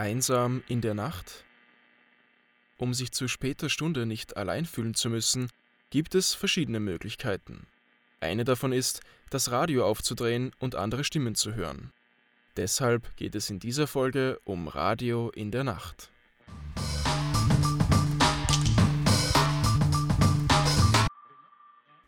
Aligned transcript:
Einsam 0.00 0.62
in 0.66 0.80
der 0.80 0.94
Nacht? 0.94 1.44
Um 2.78 2.94
sich 2.94 3.12
zu 3.12 3.28
später 3.28 3.68
Stunde 3.68 4.06
nicht 4.06 4.34
allein 4.34 4.64
fühlen 4.64 4.94
zu 4.94 5.10
müssen, 5.10 5.50
gibt 5.90 6.14
es 6.14 6.32
verschiedene 6.32 6.80
Möglichkeiten. 6.80 7.66
Eine 8.18 8.44
davon 8.44 8.72
ist, 8.72 9.02
das 9.28 9.50
Radio 9.50 9.84
aufzudrehen 9.84 10.52
und 10.58 10.74
andere 10.74 11.04
Stimmen 11.04 11.34
zu 11.34 11.54
hören. 11.54 11.92
Deshalb 12.56 13.14
geht 13.16 13.34
es 13.34 13.50
in 13.50 13.58
dieser 13.58 13.86
Folge 13.86 14.40
um 14.44 14.68
Radio 14.68 15.28
in 15.28 15.50
der 15.50 15.64
Nacht. 15.64 16.10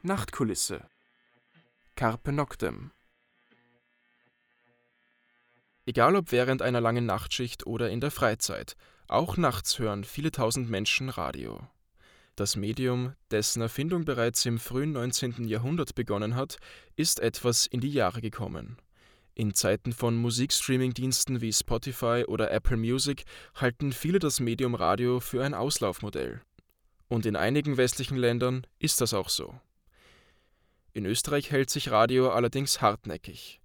Nachtkulisse 0.00 0.88
Carpe 1.94 2.32
Noctem 2.32 2.90
Egal 5.84 6.14
ob 6.14 6.30
während 6.30 6.62
einer 6.62 6.80
langen 6.80 7.06
Nachtschicht 7.06 7.66
oder 7.66 7.90
in 7.90 8.00
der 8.00 8.10
Freizeit, 8.10 8.76
auch 9.08 9.36
nachts 9.36 9.78
hören 9.78 10.04
viele 10.04 10.30
tausend 10.30 10.70
Menschen 10.70 11.08
Radio. 11.08 11.66
Das 12.36 12.56
Medium, 12.56 13.14
dessen 13.30 13.60
Erfindung 13.60 14.04
bereits 14.04 14.46
im 14.46 14.58
frühen 14.58 14.92
19. 14.92 15.44
Jahrhundert 15.48 15.94
begonnen 15.94 16.34
hat, 16.36 16.56
ist 16.96 17.20
etwas 17.20 17.66
in 17.66 17.80
die 17.80 17.90
Jahre 17.90 18.20
gekommen. 18.20 18.78
In 19.34 19.54
Zeiten 19.54 19.92
von 19.92 20.16
Musikstreaming-Diensten 20.16 21.40
wie 21.40 21.52
Spotify 21.52 22.24
oder 22.26 22.50
Apple 22.50 22.76
Music 22.76 23.24
halten 23.54 23.92
viele 23.92 24.18
das 24.18 24.40
Medium 24.40 24.74
Radio 24.74 25.20
für 25.20 25.42
ein 25.42 25.54
Auslaufmodell. 25.54 26.42
Und 27.08 27.26
in 27.26 27.36
einigen 27.36 27.76
westlichen 27.76 28.16
Ländern 28.16 28.66
ist 28.78 29.00
das 29.00 29.14
auch 29.14 29.28
so. 29.28 29.58
In 30.92 31.06
Österreich 31.06 31.50
hält 31.50 31.70
sich 31.70 31.90
Radio 31.90 32.30
allerdings 32.30 32.80
hartnäckig. 32.82 33.61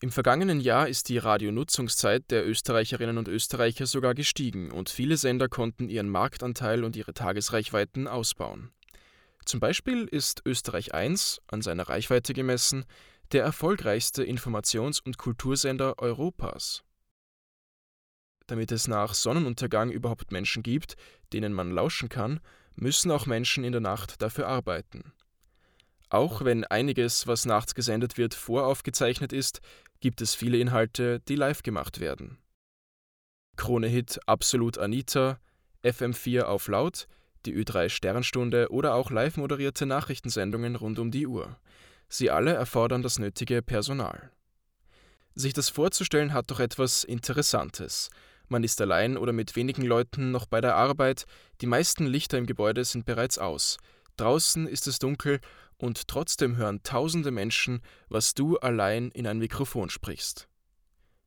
Im 0.00 0.12
vergangenen 0.12 0.60
Jahr 0.60 0.88
ist 0.88 1.08
die 1.08 1.18
Radionutzungszeit 1.18 2.30
der 2.30 2.46
Österreicherinnen 2.46 3.18
und 3.18 3.26
Österreicher 3.26 3.84
sogar 3.84 4.14
gestiegen 4.14 4.70
und 4.70 4.90
viele 4.90 5.16
Sender 5.16 5.48
konnten 5.48 5.88
ihren 5.88 6.08
Marktanteil 6.08 6.84
und 6.84 6.94
ihre 6.94 7.14
Tagesreichweiten 7.14 8.06
ausbauen. 8.06 8.70
Zum 9.44 9.58
Beispiel 9.58 10.04
ist 10.04 10.42
Österreich 10.46 10.94
1, 10.94 11.40
an 11.48 11.62
seiner 11.62 11.88
Reichweite 11.88 12.32
gemessen, 12.32 12.84
der 13.32 13.42
erfolgreichste 13.42 14.22
Informations- 14.22 15.02
und 15.04 15.18
Kultursender 15.18 15.98
Europas. 15.98 16.84
Damit 18.46 18.70
es 18.70 18.86
nach 18.86 19.14
Sonnenuntergang 19.14 19.90
überhaupt 19.90 20.30
Menschen 20.30 20.62
gibt, 20.62 20.94
denen 21.32 21.52
man 21.52 21.72
lauschen 21.72 22.08
kann, 22.08 22.38
müssen 22.76 23.10
auch 23.10 23.26
Menschen 23.26 23.64
in 23.64 23.72
der 23.72 23.80
Nacht 23.80 24.22
dafür 24.22 24.46
arbeiten. 24.46 25.12
Auch 26.10 26.42
wenn 26.42 26.64
einiges, 26.64 27.26
was 27.26 27.44
nachts 27.44 27.74
gesendet 27.74 28.16
wird, 28.16 28.32
voraufgezeichnet 28.32 29.32
ist, 29.32 29.60
gibt 30.00 30.20
es 30.20 30.34
viele 30.34 30.58
Inhalte, 30.58 31.20
die 31.20 31.36
live 31.36 31.62
gemacht 31.62 32.00
werden. 32.00 32.38
Krone-Hit 33.56 34.20
Absolut 34.26 34.78
Anita, 34.78 35.40
FM4 35.82 36.42
auf 36.42 36.68
laut, 36.68 37.08
die 37.46 37.56
Ö3 37.56 37.88
Sternstunde 37.88 38.70
oder 38.70 38.94
auch 38.94 39.10
live 39.10 39.36
moderierte 39.36 39.86
Nachrichtensendungen 39.86 40.76
rund 40.76 40.98
um 40.98 41.10
die 41.10 41.26
Uhr. 41.26 41.58
Sie 42.08 42.30
alle 42.30 42.52
erfordern 42.54 43.02
das 43.02 43.18
nötige 43.18 43.62
Personal. 43.62 44.30
Sich 45.34 45.52
das 45.52 45.68
vorzustellen 45.68 46.32
hat 46.32 46.50
doch 46.50 46.60
etwas 46.60 47.04
Interessantes. 47.04 48.10
Man 48.48 48.64
ist 48.64 48.80
allein 48.80 49.16
oder 49.16 49.32
mit 49.32 49.56
wenigen 49.56 49.82
Leuten 49.82 50.30
noch 50.30 50.46
bei 50.46 50.60
der 50.60 50.74
Arbeit, 50.74 51.26
die 51.60 51.66
meisten 51.66 52.06
Lichter 52.06 52.38
im 52.38 52.46
Gebäude 52.46 52.84
sind 52.84 53.04
bereits 53.04 53.38
aus, 53.38 53.76
draußen 54.16 54.66
ist 54.66 54.86
es 54.86 54.98
dunkel 54.98 55.40
und 55.78 56.08
trotzdem 56.08 56.56
hören 56.56 56.82
tausende 56.82 57.30
Menschen, 57.30 57.80
was 58.08 58.34
du 58.34 58.58
allein 58.58 59.10
in 59.10 59.26
ein 59.26 59.38
Mikrofon 59.38 59.90
sprichst. 59.90 60.48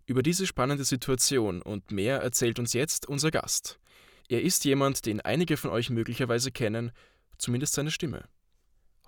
Über 0.05 0.23
diese 0.23 0.45
spannende 0.45 0.83
Situation 0.83 1.61
und 1.61 1.91
mehr 1.91 2.21
erzählt 2.21 2.59
uns 2.59 2.73
jetzt 2.73 3.07
unser 3.07 3.31
Gast. 3.31 3.79
Er 4.27 4.41
ist 4.41 4.65
jemand, 4.65 5.05
den 5.05 5.21
einige 5.21 5.57
von 5.57 5.71
euch 5.71 5.89
möglicherweise 5.89 6.51
kennen, 6.51 6.91
zumindest 7.37 7.73
seine 7.73 7.91
Stimme. 7.91 8.25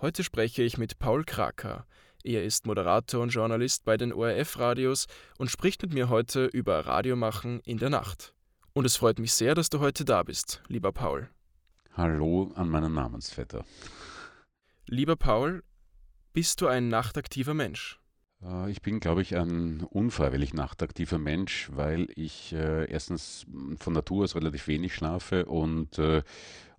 Heute 0.02 0.24
spreche 0.24 0.64
ich 0.64 0.78
mit 0.78 1.00
Paul 1.00 1.24
Kraker. 1.24 1.86
Er 2.24 2.44
ist 2.44 2.66
Moderator 2.66 3.22
und 3.22 3.30
Journalist 3.30 3.84
bei 3.86 3.98
den 3.98 4.14
ORF-Radios 4.14 5.08
und 5.38 5.52
spricht 5.52 5.82
mit 5.82 5.94
mir 5.94 6.10
heute 6.10 6.46
über 6.46 6.86
Radiomachen 6.86 7.60
in 7.62 7.78
der 7.78 7.90
Nacht. 7.90 8.34
Und 8.74 8.86
es 8.86 8.96
freut 8.96 9.20
mich 9.20 9.34
sehr, 9.34 9.56
dass 9.56 9.70
du 9.70 9.80
heute 9.80 10.06
da 10.06 10.24
bist, 10.24 10.64
lieber 10.68 10.92
Paul. 10.92 11.30
Hallo 11.96 12.52
an 12.56 12.70
meinen 12.70 12.94
Namensvetter. 12.94 13.66
Lieber 14.88 15.16
Paul, 15.16 15.64
bist 16.34 16.60
du 16.62 16.68
ein 16.68 16.90
nachtaktiver 16.90 17.54
Mensch? 17.54 18.00
Äh, 18.44 18.70
ich 18.70 18.82
bin, 18.82 19.00
glaube 19.00 19.22
ich, 19.22 19.36
ein 19.36 19.82
unfreiwillig 19.82 20.54
nachtaktiver 20.54 21.18
Mensch, 21.18 21.70
weil 21.74 22.08
ich 22.16 22.54
äh, 22.54 22.90
erstens 22.92 23.46
von 23.78 23.94
Natur 23.94 24.26
aus 24.26 24.36
relativ 24.36 24.68
wenig 24.68 24.94
schlafe 24.94 25.46
und 25.46 25.98
äh, 26.00 26.22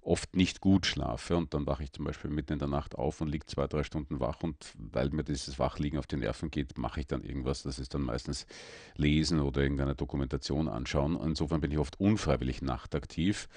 oft 0.03 0.37
nicht 0.37 0.61
gut 0.61 0.85
schlafe 0.85 1.35
und 1.35 1.55
dann 1.55 1.67
wache 1.67 1.83
ich 1.83 1.93
zum 1.93 2.05
Beispiel 2.05 2.31
mitten 2.31 2.53
in 2.53 2.59
der 2.59 2.69
Nacht 2.69 2.95
auf 2.95 3.23
und 3.23 3.29
liege 3.29 3.47
zwei, 3.47 3.67
drei 3.67 3.83
Stunden 3.85 4.21
wach 4.21 4.43
und 4.43 4.75
weil 4.77 5.09
mir 5.09 5.25
dieses 5.25 5.59
Wachliegen 5.59 5.99
auf 5.99 6.07
die 6.07 6.19
Nerven 6.19 6.51
geht, 6.51 6.77
mache 6.77 7.01
ich 7.01 7.07
dann 7.07 7.23
irgendwas. 7.23 7.63
Das 7.63 7.79
ist 7.79 7.95
dann 7.95 8.03
meistens 8.03 8.47
lesen 8.97 9.41
oder 9.41 9.63
irgendeine 9.63 9.95
Dokumentation 9.95 10.69
anschauen. 10.69 11.19
Insofern 11.19 11.63
bin 11.63 11.71
ich 11.71 11.79
oft 11.79 11.99
unfreiwillig 11.99 12.61
nachtaktiv. 12.61 13.49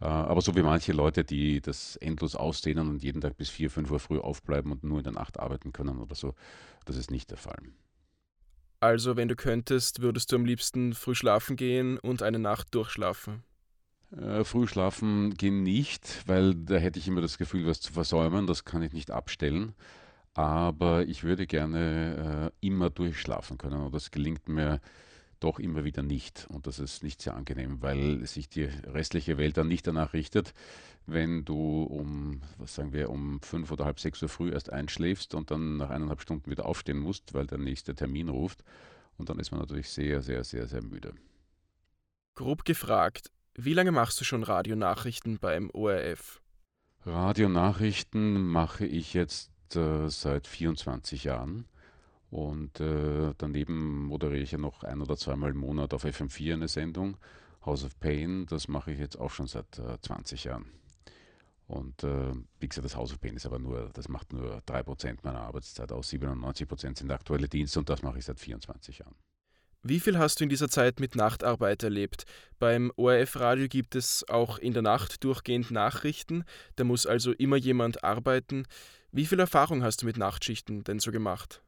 Äh, 0.00 0.06
aber 0.06 0.40
so 0.40 0.54
wie 0.56 0.62
manche 0.62 0.92
Leute, 0.92 1.24
die 1.24 1.60
das 1.60 1.96
endlos 1.96 2.34
ausdehnen 2.34 2.88
und 2.88 3.02
jeden 3.02 3.20
Tag 3.20 3.36
bis 3.36 3.50
4, 3.50 3.70
5 3.70 3.90
Uhr 3.90 4.00
früh 4.00 4.18
aufbleiben 4.18 4.72
und 4.72 4.84
nur 4.84 4.98
in 4.98 5.04
der 5.04 5.12
Nacht 5.12 5.38
arbeiten 5.38 5.72
können 5.72 5.98
oder 5.98 6.14
so, 6.14 6.34
das 6.84 6.96
ist 6.96 7.10
nicht 7.10 7.30
der 7.30 7.38
Fall. 7.38 7.58
Also, 8.80 9.16
wenn 9.16 9.28
du 9.28 9.36
könntest, 9.36 10.00
würdest 10.00 10.32
du 10.32 10.36
am 10.36 10.46
liebsten 10.46 10.94
früh 10.94 11.14
schlafen 11.14 11.56
gehen 11.56 11.98
und 11.98 12.22
eine 12.22 12.38
Nacht 12.38 12.74
durchschlafen? 12.74 13.42
Äh, 14.16 14.42
früh 14.44 14.66
schlafen 14.66 15.34
gehen 15.34 15.62
nicht, 15.62 16.22
weil 16.26 16.54
da 16.54 16.76
hätte 16.76 16.98
ich 16.98 17.06
immer 17.06 17.20
das 17.20 17.36
Gefühl, 17.36 17.66
was 17.66 17.80
zu 17.80 17.92
versäumen. 17.92 18.46
Das 18.46 18.64
kann 18.64 18.82
ich 18.82 18.92
nicht 18.92 19.10
abstellen. 19.10 19.74
Aber 20.32 21.06
ich 21.06 21.24
würde 21.24 21.46
gerne 21.46 22.50
äh, 22.62 22.66
immer 22.66 22.88
durchschlafen 22.88 23.58
können 23.58 23.80
und 23.82 23.94
das 23.94 24.10
gelingt 24.10 24.48
mir 24.48 24.80
doch 25.40 25.58
immer 25.58 25.84
wieder 25.84 26.02
nicht. 26.02 26.46
Und 26.50 26.66
das 26.66 26.78
ist 26.78 27.02
nicht 27.02 27.20
sehr 27.22 27.34
angenehm, 27.34 27.82
weil 27.82 28.24
sich 28.26 28.48
die 28.48 28.64
restliche 28.64 29.38
Welt 29.38 29.56
dann 29.56 29.68
nicht 29.68 29.86
danach 29.86 30.12
richtet, 30.12 30.54
wenn 31.06 31.44
du 31.44 31.82
um, 31.82 32.42
was 32.58 32.74
sagen 32.74 32.92
wir, 32.92 33.10
um 33.10 33.40
fünf 33.40 33.70
oder 33.72 33.84
halb 33.84 33.98
sechs 33.98 34.22
Uhr 34.22 34.28
früh 34.28 34.52
erst 34.52 34.72
einschläfst 34.72 35.34
und 35.34 35.50
dann 35.50 35.78
nach 35.78 35.90
eineinhalb 35.90 36.20
Stunden 36.20 36.50
wieder 36.50 36.66
aufstehen 36.66 36.98
musst, 36.98 37.34
weil 37.34 37.46
der 37.46 37.58
nächste 37.58 37.94
Termin 37.94 38.28
ruft. 38.28 38.62
Und 39.16 39.28
dann 39.28 39.38
ist 39.38 39.50
man 39.50 39.60
natürlich 39.60 39.88
sehr, 39.88 40.22
sehr, 40.22 40.44
sehr, 40.44 40.66
sehr 40.66 40.82
müde. 40.82 41.14
Grob 42.34 42.64
gefragt, 42.64 43.30
wie 43.54 43.74
lange 43.74 43.92
machst 43.92 44.20
du 44.20 44.24
schon 44.24 44.42
Radionachrichten 44.42 45.38
beim 45.38 45.70
ORF? 45.70 46.40
Radionachrichten 47.04 48.46
mache 48.46 48.86
ich 48.86 49.14
jetzt 49.14 49.50
äh, 49.74 50.08
seit 50.08 50.46
24 50.46 51.24
Jahren. 51.24 51.66
Und 52.30 52.78
äh, 52.80 53.34
daneben 53.38 54.04
moderiere 54.04 54.42
ich 54.42 54.52
ja 54.52 54.58
noch 54.58 54.84
ein 54.84 55.00
oder 55.02 55.16
zweimal 55.16 55.50
im 55.50 55.58
Monat 55.58 55.92
auf 55.92 56.04
FM4 56.04 56.54
eine 56.54 56.68
Sendung, 56.68 57.16
House 57.66 57.84
of 57.84 57.98
Pain. 57.98 58.46
Das 58.46 58.68
mache 58.68 58.92
ich 58.92 58.98
jetzt 58.98 59.18
auch 59.18 59.30
schon 59.30 59.48
seit 59.48 59.78
äh, 59.78 60.00
20 60.00 60.44
Jahren. 60.44 60.66
Und 61.66 62.02
äh, 62.04 62.32
wie 62.58 62.68
gesagt, 62.68 62.84
das 62.84 62.96
House 62.96 63.12
of 63.12 63.20
Pain 63.20 63.36
ist 63.36 63.46
aber 63.46 63.58
nur, 63.58 63.90
das 63.94 64.08
macht 64.08 64.32
nur 64.32 64.58
3% 64.66 65.18
meiner 65.22 65.40
Arbeitszeit 65.40 65.92
aus. 65.92 66.10
97% 66.12 66.98
sind 66.98 67.10
aktuelle 67.10 67.48
Dienste 67.48 67.80
und 67.80 67.88
das 67.88 68.02
mache 68.02 68.18
ich 68.18 68.24
seit 68.24 68.38
24 68.38 68.98
Jahren. 68.98 69.14
Wie 69.82 70.00
viel 70.00 70.18
hast 70.18 70.38
du 70.38 70.44
in 70.44 70.50
dieser 70.50 70.68
Zeit 70.68 71.00
mit 71.00 71.16
Nachtarbeit 71.16 71.82
erlebt? 71.82 72.24
Beim 72.58 72.92
ORF-Radio 72.96 73.66
gibt 73.66 73.94
es 73.94 74.28
auch 74.28 74.58
in 74.58 74.74
der 74.74 74.82
Nacht 74.82 75.24
durchgehend 75.24 75.70
Nachrichten, 75.70 76.44
da 76.76 76.84
muss 76.84 77.06
also 77.06 77.32
immer 77.32 77.56
jemand 77.56 78.04
arbeiten. 78.04 78.66
Wie 79.10 79.24
viel 79.24 79.40
Erfahrung 79.40 79.82
hast 79.82 80.02
du 80.02 80.06
mit 80.06 80.18
Nachtschichten 80.18 80.84
denn 80.84 80.98
so 80.98 81.10
gemacht? 81.12 81.62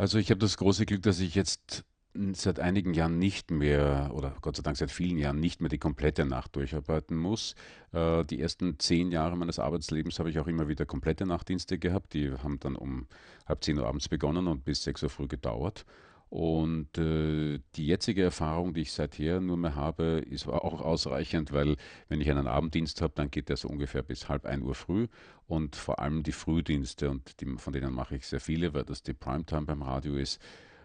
Also 0.00 0.16
ich 0.16 0.30
habe 0.30 0.38
das 0.38 0.56
große 0.56 0.86
Glück, 0.86 1.02
dass 1.02 1.20
ich 1.20 1.34
jetzt 1.34 1.84
seit 2.32 2.58
einigen 2.58 2.94
Jahren 2.94 3.18
nicht 3.18 3.50
mehr 3.50 4.12
oder 4.14 4.34
Gott 4.40 4.56
sei 4.56 4.62
Dank 4.62 4.78
seit 4.78 4.90
vielen 4.90 5.18
Jahren 5.18 5.38
nicht 5.38 5.60
mehr 5.60 5.68
die 5.68 5.76
komplette 5.76 6.24
Nacht 6.24 6.56
durcharbeiten 6.56 7.18
muss. 7.18 7.54
Äh, 7.92 8.24
die 8.24 8.40
ersten 8.40 8.78
zehn 8.78 9.12
Jahre 9.12 9.36
meines 9.36 9.58
Arbeitslebens 9.58 10.18
habe 10.18 10.30
ich 10.30 10.38
auch 10.38 10.46
immer 10.46 10.68
wieder 10.68 10.86
komplette 10.86 11.26
Nachtdienste 11.26 11.78
gehabt. 11.78 12.14
Die 12.14 12.32
haben 12.32 12.58
dann 12.60 12.76
um 12.76 13.08
halb 13.46 13.62
zehn 13.62 13.78
Uhr 13.78 13.86
abends 13.86 14.08
begonnen 14.08 14.48
und 14.48 14.64
bis 14.64 14.82
sechs 14.84 15.02
Uhr 15.02 15.10
früh 15.10 15.28
gedauert. 15.28 15.84
Und 16.30 16.96
äh, 16.96 17.58
die 17.74 17.86
jetzige 17.88 18.22
Erfahrung, 18.22 18.72
die 18.72 18.82
ich 18.82 18.92
seither 18.92 19.40
nur 19.40 19.56
mehr 19.56 19.74
habe, 19.74 20.24
ist 20.30 20.46
auch 20.46 20.80
ausreichend, 20.80 21.50
weil 21.52 21.76
wenn 22.08 22.20
ich 22.20 22.30
einen 22.30 22.46
Abenddienst 22.46 23.02
habe, 23.02 23.12
dann 23.16 23.32
geht 23.32 23.48
der 23.48 23.56
so 23.56 23.68
ungefähr 23.68 24.04
bis 24.04 24.28
halb 24.28 24.46
ein 24.46 24.62
Uhr 24.62 24.76
früh. 24.76 25.08
Und 25.48 25.74
vor 25.74 25.98
allem 25.98 26.22
die 26.22 26.30
Frühdienste, 26.30 27.10
und 27.10 27.40
die, 27.40 27.56
von 27.56 27.72
denen 27.72 27.92
mache 27.92 28.14
ich 28.14 28.28
sehr 28.28 28.38
viele, 28.38 28.72
weil 28.74 28.84
das 28.84 29.02
die 29.02 29.12
Primetime 29.12 29.66
beim 29.66 29.82
Radio 29.82 30.14
ist, 30.14 30.40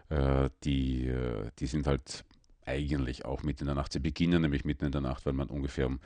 äh, 0.08 0.50
die, 0.64 1.06
äh, 1.06 1.48
die 1.60 1.66
sind 1.66 1.86
halt 1.86 2.24
eigentlich 2.64 3.24
auch 3.24 3.44
mitten 3.44 3.62
in 3.62 3.66
der 3.66 3.76
Nacht. 3.76 3.92
Sie 3.92 4.00
beginnen 4.00 4.42
nämlich 4.42 4.64
mitten 4.64 4.86
in 4.86 4.92
der 4.92 5.00
Nacht, 5.00 5.26
weil 5.26 5.32
man 5.32 5.48
ungefähr 5.48 5.86
um, 5.86 6.00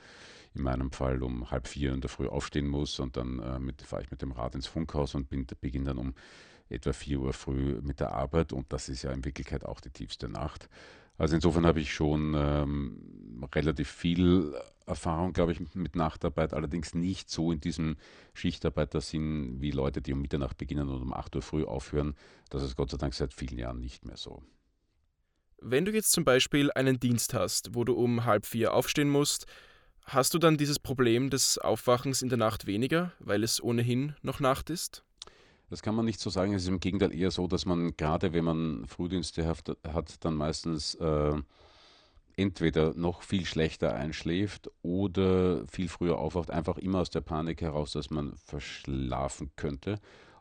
in 0.53 0.61
meinem 0.61 0.91
Fall 0.91 1.23
um 1.23 1.49
halb 1.49 1.67
vier 1.67 1.93
in 1.93 2.01
der 2.01 2.11
Früh 2.11 2.27
aufstehen 2.27 2.67
muss 2.67 2.99
und 2.99 3.17
dann 3.17 3.39
äh, 3.39 3.83
fahre 3.83 4.03
ich 4.03 4.11
mit 4.11 4.21
dem 4.21 4.33
Rad 4.33 4.53
ins 4.53 4.67
Funkhaus 4.67 5.15
und 5.15 5.29
beginne 5.29 5.85
dann 5.85 5.97
um 5.97 6.13
etwa 6.71 6.93
4 6.93 7.19
Uhr 7.19 7.33
früh 7.33 7.79
mit 7.81 7.99
der 7.99 8.13
Arbeit 8.13 8.53
und 8.53 8.71
das 8.71 8.89
ist 8.89 9.03
ja 9.03 9.11
in 9.11 9.23
Wirklichkeit 9.25 9.65
auch 9.65 9.81
die 9.81 9.89
tiefste 9.89 10.29
Nacht. 10.29 10.69
Also 11.17 11.35
insofern 11.35 11.65
habe 11.65 11.79
ich 11.79 11.93
schon 11.93 12.33
ähm, 12.35 13.45
relativ 13.53 13.89
viel 13.89 14.55
Erfahrung, 14.85 15.33
glaube 15.33 15.51
ich, 15.51 15.59
mit 15.75 15.95
Nachtarbeit, 15.95 16.53
allerdings 16.53 16.93
nicht 16.93 17.29
so 17.29 17.51
in 17.51 17.61
diesem 17.61 17.95
Schichtarbeitersinn 18.33 19.61
wie 19.61 19.71
Leute, 19.71 20.01
die 20.01 20.13
um 20.13 20.21
Mitternacht 20.21 20.57
beginnen 20.57 20.89
und 20.89 21.01
um 21.01 21.13
8 21.13 21.35
Uhr 21.35 21.41
früh 21.41 21.63
aufhören. 21.63 22.15
Das 22.49 22.63
ist 22.63 22.75
Gott 22.75 22.89
sei 22.91 22.97
Dank 22.97 23.13
seit 23.13 23.33
vielen 23.33 23.57
Jahren 23.57 23.79
nicht 23.79 24.05
mehr 24.05 24.17
so. 24.17 24.41
Wenn 25.59 25.85
du 25.85 25.91
jetzt 25.91 26.11
zum 26.11 26.25
Beispiel 26.25 26.71
einen 26.71 26.99
Dienst 26.99 27.35
hast, 27.35 27.75
wo 27.75 27.83
du 27.83 27.93
um 27.93 28.25
halb 28.25 28.45
vier 28.47 28.73
aufstehen 28.73 29.09
musst, 29.09 29.45
hast 30.05 30.33
du 30.33 30.39
dann 30.39 30.57
dieses 30.57 30.79
Problem 30.79 31.29
des 31.29 31.59
Aufwachens 31.59 32.23
in 32.23 32.29
der 32.29 32.39
Nacht 32.39 32.65
weniger, 32.65 33.13
weil 33.19 33.43
es 33.43 33.61
ohnehin 33.61 34.15
noch 34.23 34.39
Nacht 34.39 34.71
ist? 34.71 35.03
Das 35.71 35.81
kann 35.81 35.95
man 35.95 36.03
nicht 36.03 36.19
so 36.19 36.29
sagen. 36.29 36.53
Es 36.53 36.63
ist 36.63 36.67
im 36.67 36.81
Gegenteil 36.81 37.15
eher 37.15 37.31
so, 37.31 37.47
dass 37.47 37.65
man 37.65 37.95
gerade, 37.95 38.33
wenn 38.33 38.43
man 38.43 38.85
Frühdienste 38.87 39.47
hat, 39.47 40.25
dann 40.25 40.35
meistens 40.35 40.95
äh, 40.95 41.33
entweder 42.35 42.93
noch 42.93 43.21
viel 43.21 43.45
schlechter 43.45 43.95
einschläft 43.95 44.69
oder 44.81 45.65
viel 45.67 45.87
früher 45.87 46.17
aufwacht, 46.17 46.51
einfach 46.51 46.77
immer 46.77 46.99
aus 46.99 47.09
der 47.09 47.21
Panik 47.21 47.61
heraus, 47.61 47.93
dass 47.93 48.09
man 48.09 48.35
verschlafen 48.35 49.51
könnte. 49.55 49.99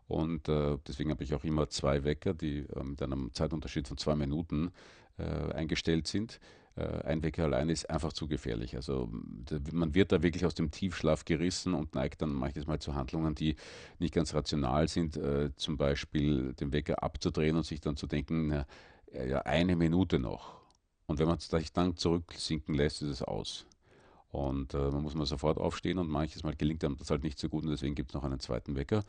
Und 0.09 0.49
äh, 0.49 0.79
deswegen 0.89 1.13
habe 1.13 1.23
ich 1.23 1.33
auch 1.33 1.45
immer 1.45 1.71
zwei 1.71 2.03
Wecker, 2.03 2.35
die 2.35 2.67
äh, 2.67 2.83
mit 2.83 3.01
einem 3.01 3.33
Zeitunterschied 3.33 3.87
von 3.87 3.99
zwei 3.99 4.17
Minuten 4.17 4.73
äh, 5.17 5.53
eingestellt 5.53 6.09
sind. 6.09 6.41
Äh, 6.77 7.03
ein 7.05 7.23
Wecker 7.23 7.45
allein 7.45 7.69
ist 7.69 7.89
einfach 7.89 8.13
zu 8.13 8.27
gefährlich. 8.29 8.77
Also 8.77 9.11
man 9.73 9.95
wird 9.95 10.13
da 10.13 10.23
wirklich 10.23 10.45
aus 10.45 10.55
dem 10.55 10.71
Tiefschlaf 10.71 11.25
gerissen 11.25 11.75
und 11.75 11.95
neigt 11.95 12.23
dann 12.23 12.33
manches 12.33 12.67
Mal 12.67 12.79
zu 12.79 12.95
Handlungen, 12.95 13.35
die 13.35 13.57
nicht 13.99 14.15
ganz 14.15 14.35
rational 14.35 14.89
sind. 14.89 15.17
Äh, 15.17 15.51
zum 15.57 15.77
Beispiel 15.77 16.55
den 16.55 16.73
Wecker 16.73 17.03
abzudrehen 17.03 17.57
und 17.57 17.67
sich 17.67 17.81
dann 17.81 17.97
zu 17.97 18.07
denken, 18.07 18.49
na, 18.49 18.67
ja, 19.13 19.41
eine 19.43 19.77
Minute 19.77 20.19
noch. 20.19 20.61
Und 21.07 21.19
wenn 21.19 21.27
man 21.27 21.41
sich 21.41 21.73
dann 21.73 21.97
zurücksinken 21.97 22.75
lässt, 22.75 23.03
ist 23.03 23.11
es 23.11 23.23
aus. 23.23 23.67
Und 24.31 24.75
äh, 24.75 24.91
man 24.91 25.03
muss 25.03 25.17
mal 25.17 25.27
sofort 25.27 25.59
aufstehen 25.59 25.99
und 25.99 26.09
manches 26.09 26.45
Mal 26.45 26.55
gelingt 26.55 26.85
einem 26.85 26.97
das 26.97 27.11
halt 27.11 27.25
nicht 27.25 27.39
so 27.39 27.49
gut 27.49 27.65
und 27.65 27.71
deswegen 27.71 27.97
gibt 27.97 28.11
es 28.11 28.15
noch 28.15 28.23
einen 28.23 28.39
zweiten 28.39 28.77
Wecker. 28.77 29.03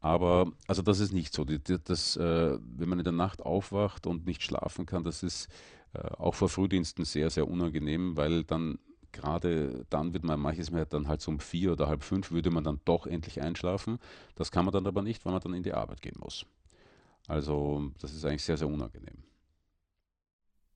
Aber 0.00 0.52
also 0.68 0.82
das 0.82 1.00
ist 1.00 1.12
nicht 1.12 1.34
so. 1.34 1.44
Das, 1.44 1.80
das, 1.84 2.16
äh, 2.16 2.58
wenn 2.60 2.88
man 2.88 2.98
in 2.98 3.04
der 3.04 3.12
Nacht 3.12 3.42
aufwacht 3.42 4.06
und 4.06 4.26
nicht 4.26 4.42
schlafen 4.42 4.86
kann, 4.86 5.02
das 5.02 5.24
ist 5.24 5.46
äh, 5.46 5.50
auch 5.94 6.34
vor 6.34 6.48
Frühdiensten 6.48 7.04
sehr, 7.04 7.30
sehr 7.30 7.48
unangenehm, 7.48 8.16
weil 8.16 8.44
dann 8.44 8.78
gerade 9.12 9.84
dann 9.90 10.14
wird 10.14 10.24
man 10.24 10.40
manches 10.40 10.70
Mal 10.70 10.86
dann 10.86 11.06
halt 11.06 11.20
so 11.20 11.30
um 11.30 11.38
vier 11.38 11.72
oder 11.72 11.86
halb 11.86 12.02
fünf 12.02 12.30
würde 12.30 12.50
man 12.50 12.64
dann 12.64 12.80
doch 12.84 13.06
endlich 13.06 13.40
einschlafen. 13.40 13.98
Das 14.34 14.50
kann 14.50 14.64
man 14.64 14.72
dann 14.72 14.86
aber 14.86 15.02
nicht, 15.02 15.24
weil 15.24 15.32
man 15.32 15.42
dann 15.42 15.54
in 15.54 15.62
die 15.62 15.74
Arbeit 15.74 16.00
gehen 16.00 16.16
muss. 16.18 16.46
Also 17.28 17.90
das 18.00 18.12
ist 18.12 18.24
eigentlich 18.24 18.42
sehr, 18.42 18.56
sehr 18.56 18.68
unangenehm. 18.68 19.22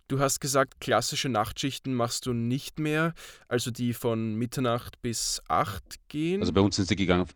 Du 0.08 0.20
hast 0.20 0.38
gesagt, 0.38 0.80
klassische 0.80 1.28
Nachtschichten 1.28 1.92
machst 1.92 2.26
du 2.26 2.32
nicht 2.32 2.78
mehr, 2.78 3.12
also 3.48 3.72
die 3.72 3.92
von 3.92 4.36
Mitternacht 4.36 5.02
bis 5.02 5.42
acht 5.48 5.96
gehen. 6.08 6.40
Also 6.40 6.52
bei 6.52 6.60
uns 6.60 6.76
sind 6.76 6.86
sie 6.86 6.94
gegangen, 6.94 7.26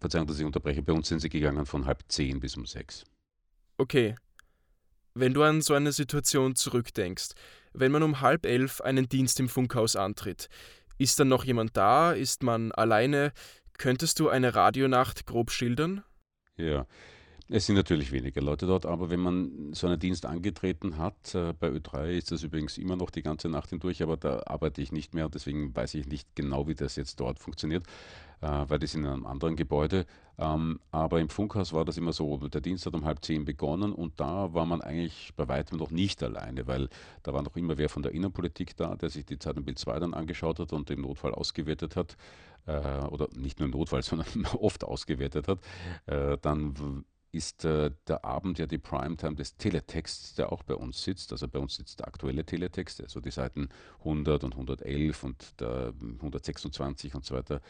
Verzeihung, 0.00 0.26
dass 0.26 0.40
ich 0.40 0.44
unterbreche, 0.44 0.82
bei 0.82 0.92
uns 0.92 1.06
sind 1.06 1.20
sie 1.20 1.28
gegangen 1.28 1.64
von 1.64 1.86
halb 1.86 2.02
zehn 2.08 2.40
bis 2.40 2.56
um 2.56 2.66
sechs. 2.66 3.04
Okay, 3.78 4.16
wenn 5.14 5.34
du 5.34 5.42
an 5.42 5.60
so 5.60 5.74
eine 5.74 5.92
Situation 5.92 6.54
zurückdenkst, 6.54 7.30
wenn 7.72 7.92
man 7.92 8.02
um 8.02 8.20
halb 8.20 8.46
elf 8.46 8.80
einen 8.80 9.08
Dienst 9.08 9.40
im 9.40 9.48
Funkhaus 9.48 9.96
antritt, 9.96 10.48
ist 10.98 11.18
dann 11.18 11.28
noch 11.28 11.44
jemand 11.44 11.76
da? 11.76 12.12
Ist 12.12 12.42
man 12.42 12.72
alleine? 12.72 13.32
Könntest 13.78 14.20
du 14.20 14.28
eine 14.28 14.54
Radionacht 14.54 15.26
grob 15.26 15.50
schildern? 15.50 16.04
Ja, 16.56 16.86
es 17.52 17.66
sind 17.66 17.76
natürlich 17.76 18.12
weniger 18.12 18.40
Leute 18.40 18.66
dort, 18.66 18.86
aber 18.86 19.10
wenn 19.10 19.20
man 19.20 19.74
so 19.74 19.86
einen 19.86 20.00
Dienst 20.00 20.24
angetreten 20.24 20.96
hat, 20.96 21.34
äh, 21.34 21.52
bei 21.52 21.68
Ö3 21.68 22.12
ist 22.12 22.32
das 22.32 22.42
übrigens 22.42 22.78
immer 22.78 22.96
noch 22.96 23.10
die 23.10 23.22
ganze 23.22 23.50
Nacht 23.50 23.68
hindurch, 23.68 24.02
aber 24.02 24.16
da 24.16 24.42
arbeite 24.46 24.80
ich 24.80 24.90
nicht 24.90 25.12
mehr 25.12 25.28
deswegen 25.28 25.76
weiß 25.76 25.94
ich 25.94 26.06
nicht 26.06 26.34
genau, 26.34 26.66
wie 26.66 26.74
das 26.74 26.96
jetzt 26.96 27.20
dort 27.20 27.38
funktioniert, 27.38 27.84
äh, 28.40 28.46
weil 28.46 28.78
das 28.78 28.94
in 28.94 29.04
einem 29.04 29.26
anderen 29.26 29.56
Gebäude. 29.56 30.06
Ähm, 30.38 30.80
aber 30.92 31.20
im 31.20 31.28
Funkhaus 31.28 31.74
war 31.74 31.84
das 31.84 31.98
immer 31.98 32.14
so, 32.14 32.38
der 32.38 32.62
Dienst 32.62 32.86
hat 32.86 32.94
um 32.94 33.04
halb 33.04 33.22
zehn 33.22 33.44
begonnen 33.44 33.92
und 33.92 34.18
da 34.18 34.54
war 34.54 34.64
man 34.64 34.80
eigentlich 34.80 35.34
bei 35.36 35.46
weitem 35.46 35.76
noch 35.76 35.90
nicht 35.90 36.22
alleine, 36.22 36.66
weil 36.66 36.88
da 37.22 37.34
war 37.34 37.42
noch 37.42 37.56
immer 37.56 37.76
wer 37.76 37.90
von 37.90 38.02
der 38.02 38.12
Innenpolitik 38.12 38.76
da, 38.78 38.94
der 38.96 39.10
sich 39.10 39.26
die 39.26 39.38
Zeit 39.38 39.58
im 39.58 39.64
Bild 39.64 39.78
2 39.78 39.98
dann 39.98 40.14
angeschaut 40.14 40.58
hat 40.58 40.72
und 40.72 40.90
im 40.90 41.02
Notfall 41.02 41.34
ausgewertet 41.34 41.96
hat 41.96 42.16
äh, 42.66 43.04
oder 43.08 43.28
nicht 43.36 43.58
nur 43.58 43.66
im 43.66 43.72
Notfall, 43.72 44.02
sondern 44.02 44.46
oft 44.58 44.84
ausgewertet 44.84 45.48
hat. 45.48 45.58
Äh, 46.06 46.38
dann 46.40 47.04
ist 47.32 47.64
äh, 47.64 47.90
der 48.06 48.24
Abend 48.24 48.58
ja 48.58 48.66
die 48.66 48.78
Primetime 48.78 49.34
des 49.34 49.56
Teletexts, 49.56 50.34
der 50.34 50.52
auch 50.52 50.62
bei 50.62 50.74
uns 50.74 51.02
sitzt. 51.02 51.32
Also 51.32 51.48
bei 51.48 51.58
uns 51.58 51.76
sitzt 51.76 52.00
der 52.00 52.06
aktuelle 52.06 52.44
Teletext, 52.44 53.00
also 53.00 53.20
die 53.20 53.30
Seiten 53.30 53.70
100 54.00 54.44
und 54.44 54.52
111 54.52 55.24
und 55.24 55.60
der 55.60 55.94
126 55.98 57.14
und 57.14 57.24
so 57.24 57.34
weiter, 57.34 57.60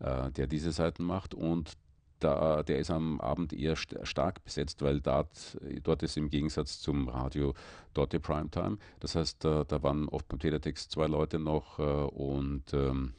äh, 0.00 0.30
der 0.32 0.48
diese 0.48 0.72
Seiten 0.72 1.04
macht. 1.04 1.34
Und 1.34 1.72
da, 2.18 2.62
der 2.62 2.78
ist 2.78 2.90
am 2.90 3.20
Abend 3.20 3.52
eher 3.52 3.76
st 3.76 3.96
stark 4.02 4.44
besetzt, 4.44 4.82
weil 4.82 5.00
dort, 5.00 5.58
dort 5.82 6.02
ist 6.02 6.16
im 6.16 6.28
Gegensatz 6.28 6.80
zum 6.80 7.08
Radio 7.08 7.54
dort 7.94 8.12
die 8.12 8.18
Primetime. 8.18 8.78
Das 9.00 9.14
heißt, 9.14 9.44
äh, 9.44 9.64
da 9.66 9.82
waren 9.82 10.08
oft 10.08 10.26
beim 10.28 10.40
Teletext 10.40 10.90
zwei 10.90 11.06
Leute 11.06 11.38
noch 11.38 11.78
äh, 11.78 11.82
und 11.82 12.74
ähm, 12.74 13.14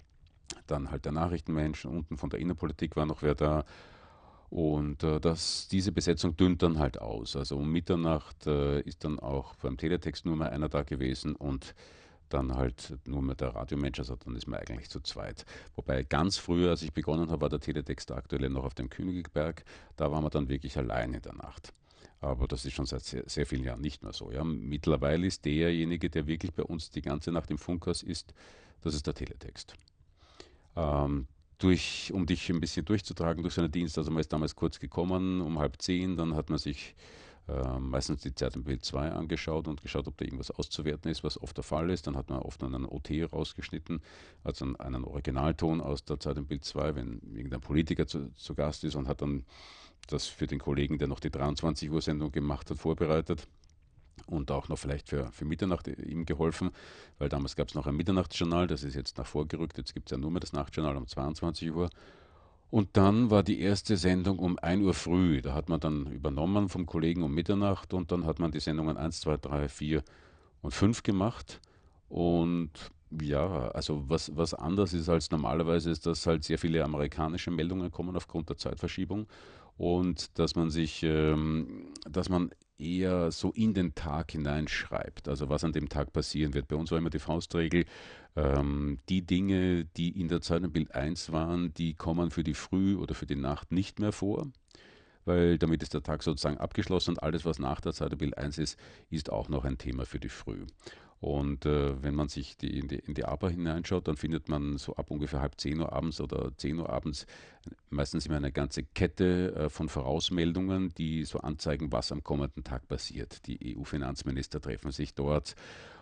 dann 0.68 0.92
halt 0.92 1.06
der 1.06 1.14
Nachrichtenmensch. 1.14 1.86
Unten 1.86 2.18
von 2.18 2.30
der 2.30 2.40
Innenpolitik 2.40 2.96
war 2.96 3.06
noch 3.06 3.22
wer 3.22 3.36
da 3.36 3.66
und 4.54 5.02
äh, 5.02 5.20
das, 5.20 5.68
diese 5.68 5.92
Besetzung 5.92 6.38
dünnt 6.38 6.62
dann 6.62 6.78
halt 6.78 7.02
aus. 7.02 7.36
Also 7.36 7.58
um 7.58 7.72
Mitternacht 7.72 8.46
äh, 8.46 8.82
ist 8.82 9.04
dann 9.04 9.20
auch 9.20 9.56
beim 9.56 9.78
Teletext 9.78 10.28
nur 10.28 10.36
mehr 10.36 10.52
einer 10.52 10.70
da 10.70 10.84
gewesen 10.84 11.36
und 11.36 11.74
dann 12.30 12.56
halt 12.56 13.00
nur 13.08 13.24
mehr 13.24 13.34
der 13.34 13.56
Radiomensch, 13.56 13.98
also 13.98 14.16
dann 14.16 14.36
ist 14.36 14.46
man 14.46 14.60
eigentlich 14.60 14.92
zu 14.92 15.00
zweit. 15.00 15.48
Wobei 15.76 16.04
ganz 16.04 16.38
früher, 16.38 16.70
als 16.70 16.84
ich 16.84 16.94
begonnen 16.94 17.32
habe, 17.32 17.42
war 17.42 17.50
der 17.50 17.62
Teletext 17.62 18.12
aktuell 18.12 18.48
noch 18.50 18.64
auf 18.64 18.76
dem 18.76 18.92
Königberg, 18.92 19.66
da 19.96 20.12
waren 20.12 20.24
wir 20.24 20.30
dann 20.30 20.50
wirklich 20.50 20.78
allein 20.78 21.16
in 21.16 21.22
der 21.24 21.34
Nacht. 21.34 21.74
Aber 22.22 22.46
das 22.48 22.64
ist 22.64 22.74
schon 22.74 22.86
seit 22.86 23.02
sehr, 23.02 23.24
sehr, 23.26 23.48
vielen 23.48 23.64
Jahren 23.64 23.82
nicht 23.82 24.04
mehr 24.04 24.14
so. 24.14 24.32
Ja. 24.32 24.44
Mittlerweile 24.44 25.26
ist 25.26 25.46
derjenige, 25.46 26.12
der 26.12 26.28
wirklich 26.28 26.54
bei 26.54 26.64
uns 26.64 26.92
die 26.92 27.02
ganze 27.02 27.32
Nacht 27.32 27.50
im 27.50 27.58
Funkhaus 27.58 28.04
ist, 28.04 28.36
das 28.82 28.94
ist 28.94 29.08
der 29.08 29.16
Teletext. 29.16 29.74
Ähm, 30.76 31.26
durch, 31.64 32.12
um 32.14 32.26
dich 32.26 32.50
ein 32.50 32.60
bisschen 32.60 32.86
durchzutragen 32.86 33.42
durch 33.42 33.56
seinen 33.56 33.72
Dienst. 33.72 33.98
Also 33.98 34.12
man 34.12 34.20
ist 34.20 34.34
damals 34.34 34.56
kurz 34.56 34.80
gekommen, 34.80 35.42
um 35.42 35.60
halb 35.60 35.82
zehn, 35.82 36.18
dann 36.18 36.36
hat 36.36 36.50
man 36.50 36.60
sich 36.60 36.96
äh, 37.48 37.80
meistens 37.80 38.22
die 38.22 38.36
Zeit 38.36 38.56
im 38.56 38.64
Bild 38.64 38.84
2 38.84 39.12
angeschaut 39.12 39.68
und 39.68 39.82
geschaut, 39.82 40.08
ob 40.08 40.18
da 40.18 40.26
irgendwas 40.26 40.52
auszuwerten 40.52 41.10
ist, 41.10 41.24
was 41.24 41.42
oft 41.42 41.56
der 41.56 41.64
Fall 41.64 41.90
ist. 41.90 42.06
Dann 42.08 42.18
hat 42.18 42.30
man 42.30 42.40
oft 42.40 42.62
einen 42.64 42.86
OT 42.86 43.12
rausgeschnitten, 43.32 44.02
also 44.44 44.66
einen 44.78 45.06
Originalton 45.06 45.80
aus 45.80 46.04
der 46.04 46.20
Zeit 46.20 46.38
im 46.38 46.48
Bild 46.48 46.66
2, 46.66 46.96
wenn 46.96 47.22
irgendein 47.34 47.62
Politiker 47.62 48.08
zu, 48.08 48.34
zu 48.36 48.56
Gast 48.56 48.84
ist 48.84 48.96
und 48.96 49.08
hat 49.08 49.22
dann 49.22 49.46
das 50.08 50.28
für 50.28 50.48
den 50.48 50.60
Kollegen, 50.60 50.98
der 50.98 51.08
noch 51.08 51.22
die 51.22 51.32
23 51.32 51.90
Uhr 51.90 52.02
Sendung 52.02 52.34
gemacht 52.34 52.70
hat, 52.70 52.78
vorbereitet 52.78 53.48
und 54.28 54.52
auch 54.52 54.70
noch 54.70 54.78
vielleicht 54.78 55.10
für, 55.10 55.32
für 55.32 55.46
Mitternacht 55.46 55.88
ihm 55.88 56.26
geholfen, 56.26 56.72
weil 57.20 57.30
damals 57.30 57.56
gab 57.56 57.70
es 57.70 57.76
noch 57.76 57.88
ein 57.88 57.96
Mitternachtsjournal, 57.96 58.68
das 58.68 58.84
ist 58.84 58.96
jetzt 58.96 59.18
nach 59.18 59.26
vorgerückt, 59.26 59.78
jetzt 59.78 59.94
gibt 59.94 60.08
es 60.08 60.12
ja 60.12 60.18
nur 60.18 60.32
mehr 60.32 60.40
das 60.40 60.54
Nachtjournal 60.54 60.98
um 60.98 61.08
22 61.08 61.72
Uhr. 61.74 61.90
Und 62.70 62.98
dann 62.98 63.30
war 63.30 63.44
die 63.44 63.60
erste 63.60 63.98
Sendung 63.98 64.40
um 64.40 64.58
1 64.58 64.82
Uhr 64.84 64.96
früh. 64.96 65.44
Da 65.44 65.54
hat 65.54 65.70
man 65.70 65.80
dann 65.80 66.08
übernommen 66.08 66.70
vom 66.70 66.88
Kollegen 66.88 67.22
um 67.22 67.32
Mitternacht 67.32 67.94
und 67.94 68.12
dann 68.12 68.26
hat 68.26 68.40
man 68.40 68.52
die 68.52 68.60
Sendungen 68.60 68.98
1, 68.98 69.22
2, 69.22 69.38
3, 69.38 69.70
4 69.70 70.04
und 70.64 70.72
5 70.72 71.04
gemacht. 71.04 71.62
Und 72.10 72.72
ja, 73.22 73.70
also 73.72 74.04
was, 74.08 74.36
was 74.36 74.56
anders 74.56 74.94
ist 74.94 75.08
als 75.08 75.30
normalerweise, 75.30 75.92
ist, 75.92 76.08
dass 76.08 76.26
halt 76.26 76.44
sehr 76.44 76.58
viele 76.58 76.84
amerikanische 76.84 77.52
Meldungen 77.52 77.92
kommen 77.92 78.16
aufgrund 78.16 78.50
der 78.50 78.58
Zeitverschiebung 78.58 79.28
und 79.78 80.38
dass 80.40 80.56
man 80.56 80.70
sich, 80.70 81.04
ähm, 81.04 81.88
dass 82.10 82.30
man 82.30 82.52
eher 82.84 83.32
so 83.32 83.52
in 83.52 83.74
den 83.74 83.96
Tag 83.96 84.32
hineinschreibt, 84.32 85.28
also 85.28 85.50
was 85.50 85.64
an 85.64 85.72
dem 85.72 85.90
Tag 85.90 86.12
passieren 86.14 86.54
wird. 86.54 86.68
Bei 86.68 86.76
uns 86.76 86.92
war 86.92 86.98
immer 86.98 87.10
die 87.10 87.20
Faustregel, 87.20 87.86
ähm, 88.36 89.00
die 89.10 89.26
Dinge, 89.26 89.86
die 89.86 90.20
in 90.20 90.28
der 90.28 90.42
Zeit 90.42 90.64
im 90.64 90.72
Bild 90.72 90.94
1 90.94 91.32
waren, 91.32 91.74
die 91.74 91.94
kommen 91.94 92.32
für 92.32 92.44
die 92.44 92.54
Früh 92.54 92.96
oder 92.96 93.16
für 93.16 93.26
die 93.26 93.36
Nacht 93.36 93.72
nicht 93.72 94.00
mehr 94.00 94.12
vor, 94.12 94.48
weil 95.26 95.58
damit 95.58 95.82
ist 95.84 95.94
der 95.94 96.04
Tag 96.04 96.24
sozusagen 96.24 96.58
abgeschlossen 96.58 97.12
und 97.12 97.24
alles, 97.24 97.46
was 97.46 97.60
nach 97.60 97.80
der 97.80 97.94
Zeit 97.94 98.12
im 98.12 98.18
Bild 98.18 98.38
1 98.38 98.58
ist, 98.58 98.78
ist 99.10 99.32
auch 99.32 99.50
noch 99.50 99.66
ein 99.66 99.78
Thema 99.78 100.06
für 100.06 100.20
die 100.20 100.30
Früh. 100.30 100.66
Und 101.24 101.66
äh, 101.66 102.04
wenn 102.04 102.16
man 102.16 102.28
sich 102.28 102.58
die, 102.58 102.78
in, 102.78 102.90
die, 102.90 102.98
in 103.00 103.14
die 103.14 103.24
APA 103.24 103.48
hineinschaut, 103.48 104.10
dann 104.10 104.18
findet 104.18 104.50
man 104.50 104.78
so 104.78 104.98
ab 104.98 105.10
ungefähr 105.10 105.40
halb 105.40 105.58
10 105.58 105.80
Uhr 105.80 105.94
abends 105.94 106.20
oder 106.20 106.52
10 106.58 106.80
Uhr 106.80 106.90
abends 106.90 107.28
meistens 107.90 108.26
immer 108.26 108.36
eine 108.36 108.52
ganze 108.52 108.84
Kette 108.84 109.56
äh, 109.56 109.70
von 109.70 109.88
Vorausmeldungen, 109.88 110.94
die 110.98 111.24
so 111.24 111.40
anzeigen, 111.40 111.94
was 111.94 112.12
am 112.12 112.26
kommenden 112.26 112.66
Tag 112.66 112.90
passiert. 112.90 113.48
Die 113.48 113.78
EU-Finanzminister 113.78 114.60
treffen 114.60 114.92
sich 114.92 115.14
dort 115.14 115.56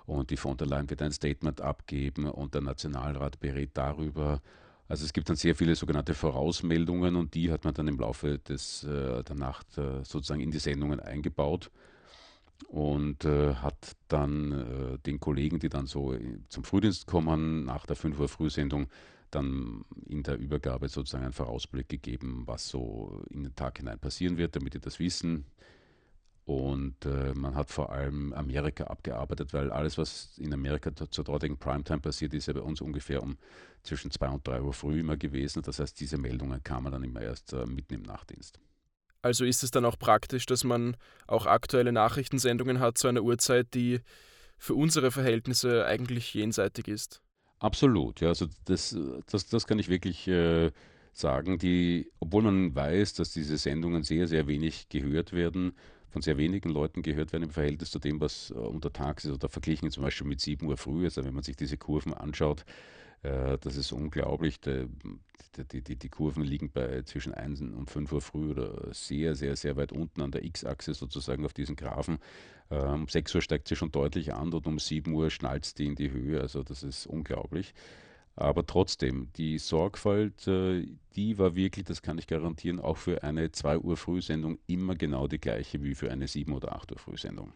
und 0.07 0.31
die 0.31 0.37
von 0.37 0.57
der 0.57 0.65
Leyen 0.65 0.89
wird 0.89 1.03
ein 1.03 1.11
Statement 1.11 1.61
abgeben 1.61 2.25
und 2.25 2.55
der 2.55 2.61
Nationalrat 2.61 3.39
berät 3.39 3.71
darüber. 3.75 4.41
Also 4.87 5.05
es 5.05 5.13
gibt 5.13 5.29
dann 5.29 5.35
sehr 5.35 5.53
viele 5.53 5.75
sogenannte 5.75 6.15
Vorausmeldungen 6.15 7.15
und 7.15 7.35
die 7.35 7.51
hat 7.51 7.63
man 7.63 7.75
dann 7.75 7.87
im 7.87 7.99
Laufe 7.99 8.39
des, 8.39 8.85
äh, 8.85 9.23
der 9.23 9.35
Nacht 9.35 9.77
äh, 9.77 10.03
sozusagen 10.03 10.41
in 10.41 10.49
die 10.49 10.57
Sendungen 10.57 10.99
eingebaut. 10.99 11.69
Und 12.67 13.25
äh, 13.25 13.55
hat 13.55 13.95
dann 14.07 14.51
äh, 14.51 14.97
den 14.99 15.19
Kollegen, 15.19 15.59
die 15.59 15.69
dann 15.69 15.87
so 15.87 16.15
zum 16.49 16.63
Frühdienst 16.63 17.07
kommen, 17.07 17.65
nach 17.65 17.85
der 17.85 17.95
5 17.95 18.19
Uhr 18.19 18.29
Frühsendung, 18.29 18.87
dann 19.31 19.85
in 20.07 20.23
der 20.23 20.37
Übergabe 20.37 20.89
sozusagen 20.89 21.23
einen 21.23 21.33
Vorausblick 21.33 21.89
gegeben, 21.89 22.43
was 22.45 22.67
so 22.67 23.23
in 23.29 23.43
den 23.43 23.55
Tag 23.55 23.77
hinein 23.77 23.99
passieren 23.99 24.37
wird, 24.37 24.55
damit 24.55 24.73
die 24.73 24.79
das 24.79 24.99
wissen. 24.99 25.45
Und 26.45 27.05
äh, 27.05 27.33
man 27.33 27.55
hat 27.55 27.69
vor 27.69 27.91
allem 27.91 28.33
Amerika 28.33 28.85
abgearbeitet, 28.85 29.53
weil 29.53 29.71
alles, 29.71 29.97
was 29.97 30.37
in 30.37 30.53
Amerika 30.53 30.91
zur 31.09 31.23
dortigen 31.23 31.57
Primetime 31.57 31.99
passiert, 31.99 32.33
ist 32.33 32.47
ja 32.47 32.53
bei 32.53 32.61
uns 32.61 32.81
ungefähr 32.81 33.21
um 33.23 33.37
zwischen 33.83 34.11
2 34.11 34.29
und 34.29 34.47
3 34.47 34.61
Uhr 34.61 34.73
früh 34.73 34.99
immer 34.99 35.17
gewesen. 35.17 35.61
Das 35.61 35.79
heißt, 35.79 35.99
diese 35.99 36.17
Meldungen 36.17 36.63
kamen 36.63 36.91
dann 36.91 37.03
immer 37.03 37.21
erst 37.21 37.53
äh, 37.53 37.65
mitten 37.65 37.93
im 37.93 38.01
Nachtdienst. 38.01 38.59
Also 39.21 39.45
ist 39.45 39.63
es 39.63 39.71
dann 39.71 39.85
auch 39.85 39.97
praktisch, 39.99 40.45
dass 40.45 40.63
man 40.63 40.97
auch 41.27 41.45
aktuelle 41.45 41.91
Nachrichtensendungen 41.91 42.79
hat 42.79 42.97
zu 42.97 43.07
einer 43.07 43.21
Uhrzeit, 43.21 43.73
die 43.73 43.99
für 44.57 44.75
unsere 44.75 45.11
Verhältnisse 45.11 45.85
eigentlich 45.85 46.33
jenseitig 46.33 46.87
ist. 46.87 47.21
Absolut, 47.59 48.21
ja, 48.21 48.29
also 48.29 48.47
das, 48.65 48.97
das, 49.27 49.47
das 49.47 49.67
kann 49.67 49.77
ich 49.77 49.89
wirklich 49.89 50.27
äh, 50.27 50.71
sagen. 51.13 51.59
Die, 51.59 52.11
obwohl 52.19 52.43
man 52.43 52.75
weiß, 52.75 53.13
dass 53.13 53.31
diese 53.31 53.57
Sendungen 53.57 54.03
sehr, 54.03 54.27
sehr 54.27 54.47
wenig 54.47 54.89
gehört 54.89 55.33
werden, 55.33 55.73
von 56.09 56.21
sehr 56.21 56.37
wenigen 56.37 56.69
Leuten 56.69 57.03
gehört 57.03 57.31
werden 57.31 57.43
im 57.43 57.51
Verhältnis 57.51 57.91
zu 57.91 57.99
dem, 57.99 58.19
was 58.19 58.51
äh, 58.51 58.55
untertags 58.55 59.25
ist, 59.25 59.31
oder 59.31 59.49
verglichen 59.49 59.91
zum 59.91 60.03
Beispiel 60.03 60.27
mit 60.27 60.41
7 60.41 60.67
Uhr 60.67 60.77
früh, 60.77 61.05
also 61.05 61.23
wenn 61.23 61.33
man 61.33 61.43
sich 61.43 61.55
diese 61.55 61.77
Kurven 61.77 62.13
anschaut, 62.13 62.65
das 63.21 63.75
ist 63.77 63.91
unglaublich. 63.91 64.59
Die, 64.59 64.87
die, 65.71 65.81
die, 65.81 65.95
die, 65.95 66.09
Kurven 66.09 66.43
liegen 66.43 66.71
bei 66.71 67.03
zwischen 67.03 67.33
1 67.33 67.61
und 67.61 67.89
5 67.89 68.11
Uhr 68.13 68.21
früh 68.21 68.51
oder 68.51 68.93
sehr, 68.93 69.35
sehr, 69.35 69.55
sehr 69.55 69.75
weit 69.75 69.91
unten 69.91 70.21
an 70.21 70.31
der 70.31 70.43
X-Achse 70.43 70.93
sozusagen 70.93 71.45
auf 71.45 71.53
diesen 71.53 71.75
Graphen. 71.75 72.19
Um 72.69 73.07
6 73.07 73.35
Uhr 73.35 73.41
steigt 73.41 73.67
sie 73.67 73.75
schon 73.75 73.91
deutlich 73.91 74.33
an 74.33 74.53
und 74.53 74.65
um 74.65 74.79
7 74.79 75.13
Uhr 75.13 75.29
schnallt 75.29 75.77
die 75.77 75.87
in 75.87 75.95
die 75.95 76.11
Höhe. 76.11 76.41
Also 76.41 76.63
das 76.63 76.83
ist 76.83 77.05
unglaublich. 77.05 77.73
Aber 78.35 78.65
trotzdem, 78.65 79.27
die 79.35 79.57
Sorgfalt, 79.57 80.47
äh, 80.47 80.87
die 81.15 81.37
war 81.37 81.55
wirklich, 81.55 81.85
das 81.85 82.01
kann 82.01 82.17
ich 82.17 82.27
garantieren, 82.27 82.79
auch 82.79 82.97
für 82.97 83.23
eine 83.23 83.51
2 83.51 83.79
Uhr 83.79 83.97
Frühsendung 83.97 84.57
immer 84.67 84.95
genau 84.95 85.27
die 85.27 85.39
gleiche 85.39 85.83
wie 85.83 85.95
für 85.95 86.11
eine 86.11 86.27
7 86.27 86.53
oder 86.53 86.75
8 86.75 86.93
Uhr 86.93 86.99
Frühsendung. 86.99 87.53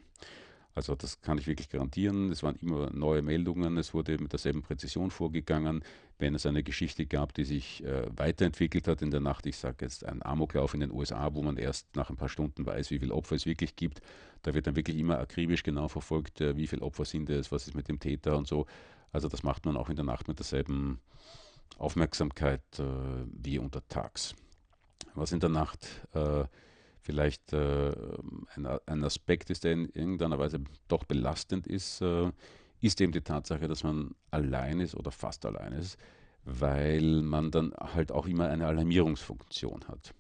Also 0.76 0.94
das 0.94 1.22
kann 1.22 1.38
ich 1.38 1.48
wirklich 1.48 1.70
garantieren. 1.70 2.30
Es 2.32 2.44
waren 2.44 2.58
immer 2.58 2.92
neue 2.92 3.22
Meldungen, 3.22 3.78
es 3.78 3.94
wurde 3.94 4.18
mit 4.18 4.34
derselben 4.34 4.62
Präzision 4.62 5.10
vorgegangen. 5.10 5.84
Wenn 6.20 6.36
es 6.36 6.46
eine 6.46 6.64
Geschichte 6.64 7.06
gab, 7.06 7.34
die 7.34 7.46
sich 7.46 7.82
äh, 7.86 8.06
weiterentwickelt 8.16 8.90
hat 8.90 9.02
in 9.02 9.10
der 9.10 9.22
Nacht, 9.22 9.46
ich 9.46 9.56
sage 9.56 9.78
jetzt 9.86 10.06
ein 10.06 10.22
Amoklauf 10.22 10.74
in 10.74 10.82
den 10.82 10.92
USA, 10.92 11.34
wo 11.34 11.42
man 11.42 11.56
erst 11.56 11.96
nach 11.96 12.10
ein 12.10 12.18
paar 12.18 12.28
Stunden 12.28 12.66
weiß, 12.66 12.92
wie 12.92 13.00
viele 13.00 13.14
Opfer 13.14 13.38
es 13.38 13.46
wirklich 13.46 13.78
gibt, 13.78 14.02
da 14.42 14.54
wird 14.54 14.68
dann 14.68 14.76
wirklich 14.76 14.98
immer 14.98 15.18
akribisch 15.18 15.64
genau 15.64 15.88
verfolgt, 15.88 16.42
äh, 16.42 16.58
wie 16.58 16.68
viele 16.68 16.82
Opfer 16.82 17.06
sind 17.06 17.30
es, 17.30 17.54
was 17.54 17.68
ist 17.68 17.76
mit 17.76 17.88
dem 17.88 18.00
Täter 18.00 18.38
und 18.38 18.46
so. 18.46 18.66
Also 19.14 19.30
das 19.30 19.44
macht 19.44 19.66
man 19.66 19.78
auch 19.78 19.90
in 19.90 19.96
der 19.96 20.04
Nacht 20.04 20.28
mit 20.28 20.40
derselben 20.40 21.00
Aufmerksamkeit 21.78 22.62
äh, 22.80 22.84
wie 23.32 23.60
untertags. 23.60 24.36
Was 25.14 25.32
in 25.32 25.40
der 25.40 25.50
Nacht 25.50 25.88
äh, 26.14 26.44
vielleicht 27.06 27.54
äh, 27.54 27.94
ein, 28.56 28.66
ein, 28.66 29.04
Aspekt 29.04 29.52
ist, 29.52 29.64
der 29.64 29.74
in 29.74 29.90
irgendeiner 29.90 30.40
Weise 30.40 30.60
doch 30.88 31.04
belastend 31.04 31.68
ist, 31.68 32.02
äh, 32.02 32.32
ist 32.82 33.00
eben 33.00 33.12
die 33.12 33.22
Tatsache, 33.22 33.68
dass 33.68 33.84
man 33.84 34.16
allein 34.32 34.80
ist 34.80 34.96
oder 34.96 35.12
fast 35.12 35.46
allein 35.46 35.74
ist, 35.74 35.98
weil 36.46 37.22
man 37.22 37.52
dann 37.52 37.74
halt 37.76 38.12
auch 38.12 38.26
immer 38.26 38.50
eine 38.50 38.66
Alarmierungsfunktion 38.66 39.88
hat. 39.88 40.16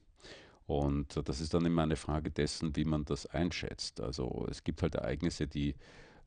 Und 0.67 1.19
das 1.27 1.41
ist 1.41 1.53
dann 1.53 1.65
immer 1.65 1.83
eine 1.83 1.95
Frage 1.95 2.29
dessen, 2.29 2.75
wie 2.75 2.85
man 2.85 3.03
das 3.05 3.25
einschätzt. 3.25 3.99
Also 3.99 4.47
es 4.49 4.63
gibt 4.63 4.83
halt 4.83 4.95
Ereignisse, 4.95 5.47
die 5.47 5.75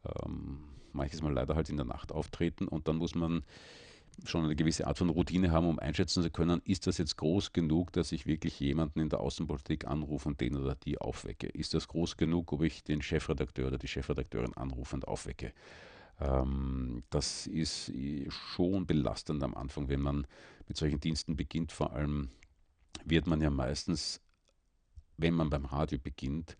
ähm, 0.04 0.64
manches 0.92 1.22
Mal 1.22 1.32
leider 1.32 1.54
halt 1.54 1.70
in 1.70 1.76
der 1.76 1.86
Nacht 1.86 2.10
auftreten 2.10 2.66
und 2.66 2.88
dann 2.88 2.96
muss 2.96 3.14
man 3.14 3.44
schon 4.24 4.44
eine 4.44 4.56
gewisse 4.56 4.86
Art 4.86 4.98
von 4.98 5.08
Routine 5.08 5.50
haben, 5.50 5.66
um 5.66 5.78
einschätzen 5.78 6.22
zu 6.22 6.30
können, 6.30 6.60
ist 6.64 6.86
das 6.86 6.98
jetzt 6.98 7.16
groß 7.16 7.52
genug, 7.52 7.92
dass 7.92 8.12
ich 8.12 8.26
wirklich 8.26 8.58
jemanden 8.60 9.00
in 9.00 9.08
der 9.08 9.20
Außenpolitik 9.20 9.86
anrufe 9.86 10.28
und 10.28 10.40
den 10.40 10.56
oder 10.56 10.74
die 10.74 10.98
aufwecke? 10.98 11.46
Ist 11.46 11.74
das 11.74 11.88
groß 11.88 12.16
genug, 12.16 12.52
ob 12.52 12.62
ich 12.62 12.82
den 12.82 13.02
Chefredakteur 13.02 13.68
oder 13.68 13.78
die 13.78 13.88
Chefredakteurin 13.88 14.56
anrufe 14.56 14.96
und 14.96 15.06
aufwecke? 15.06 15.52
Ähm, 16.20 17.02
das 17.10 17.46
ist 17.46 17.92
schon 18.30 18.86
belastend 18.86 19.42
am 19.42 19.54
Anfang, 19.54 19.88
wenn 19.88 20.00
man 20.00 20.26
mit 20.66 20.76
solchen 20.76 21.00
Diensten 21.00 21.36
beginnt. 21.36 21.72
Vor 21.72 21.92
allem 21.92 22.30
wird 23.04 23.26
man 23.26 23.40
ja 23.40 23.50
meistens, 23.50 24.20
wenn 25.16 25.34
man 25.34 25.50
beim 25.50 25.64
Radio 25.64 25.98
beginnt, 25.98 26.56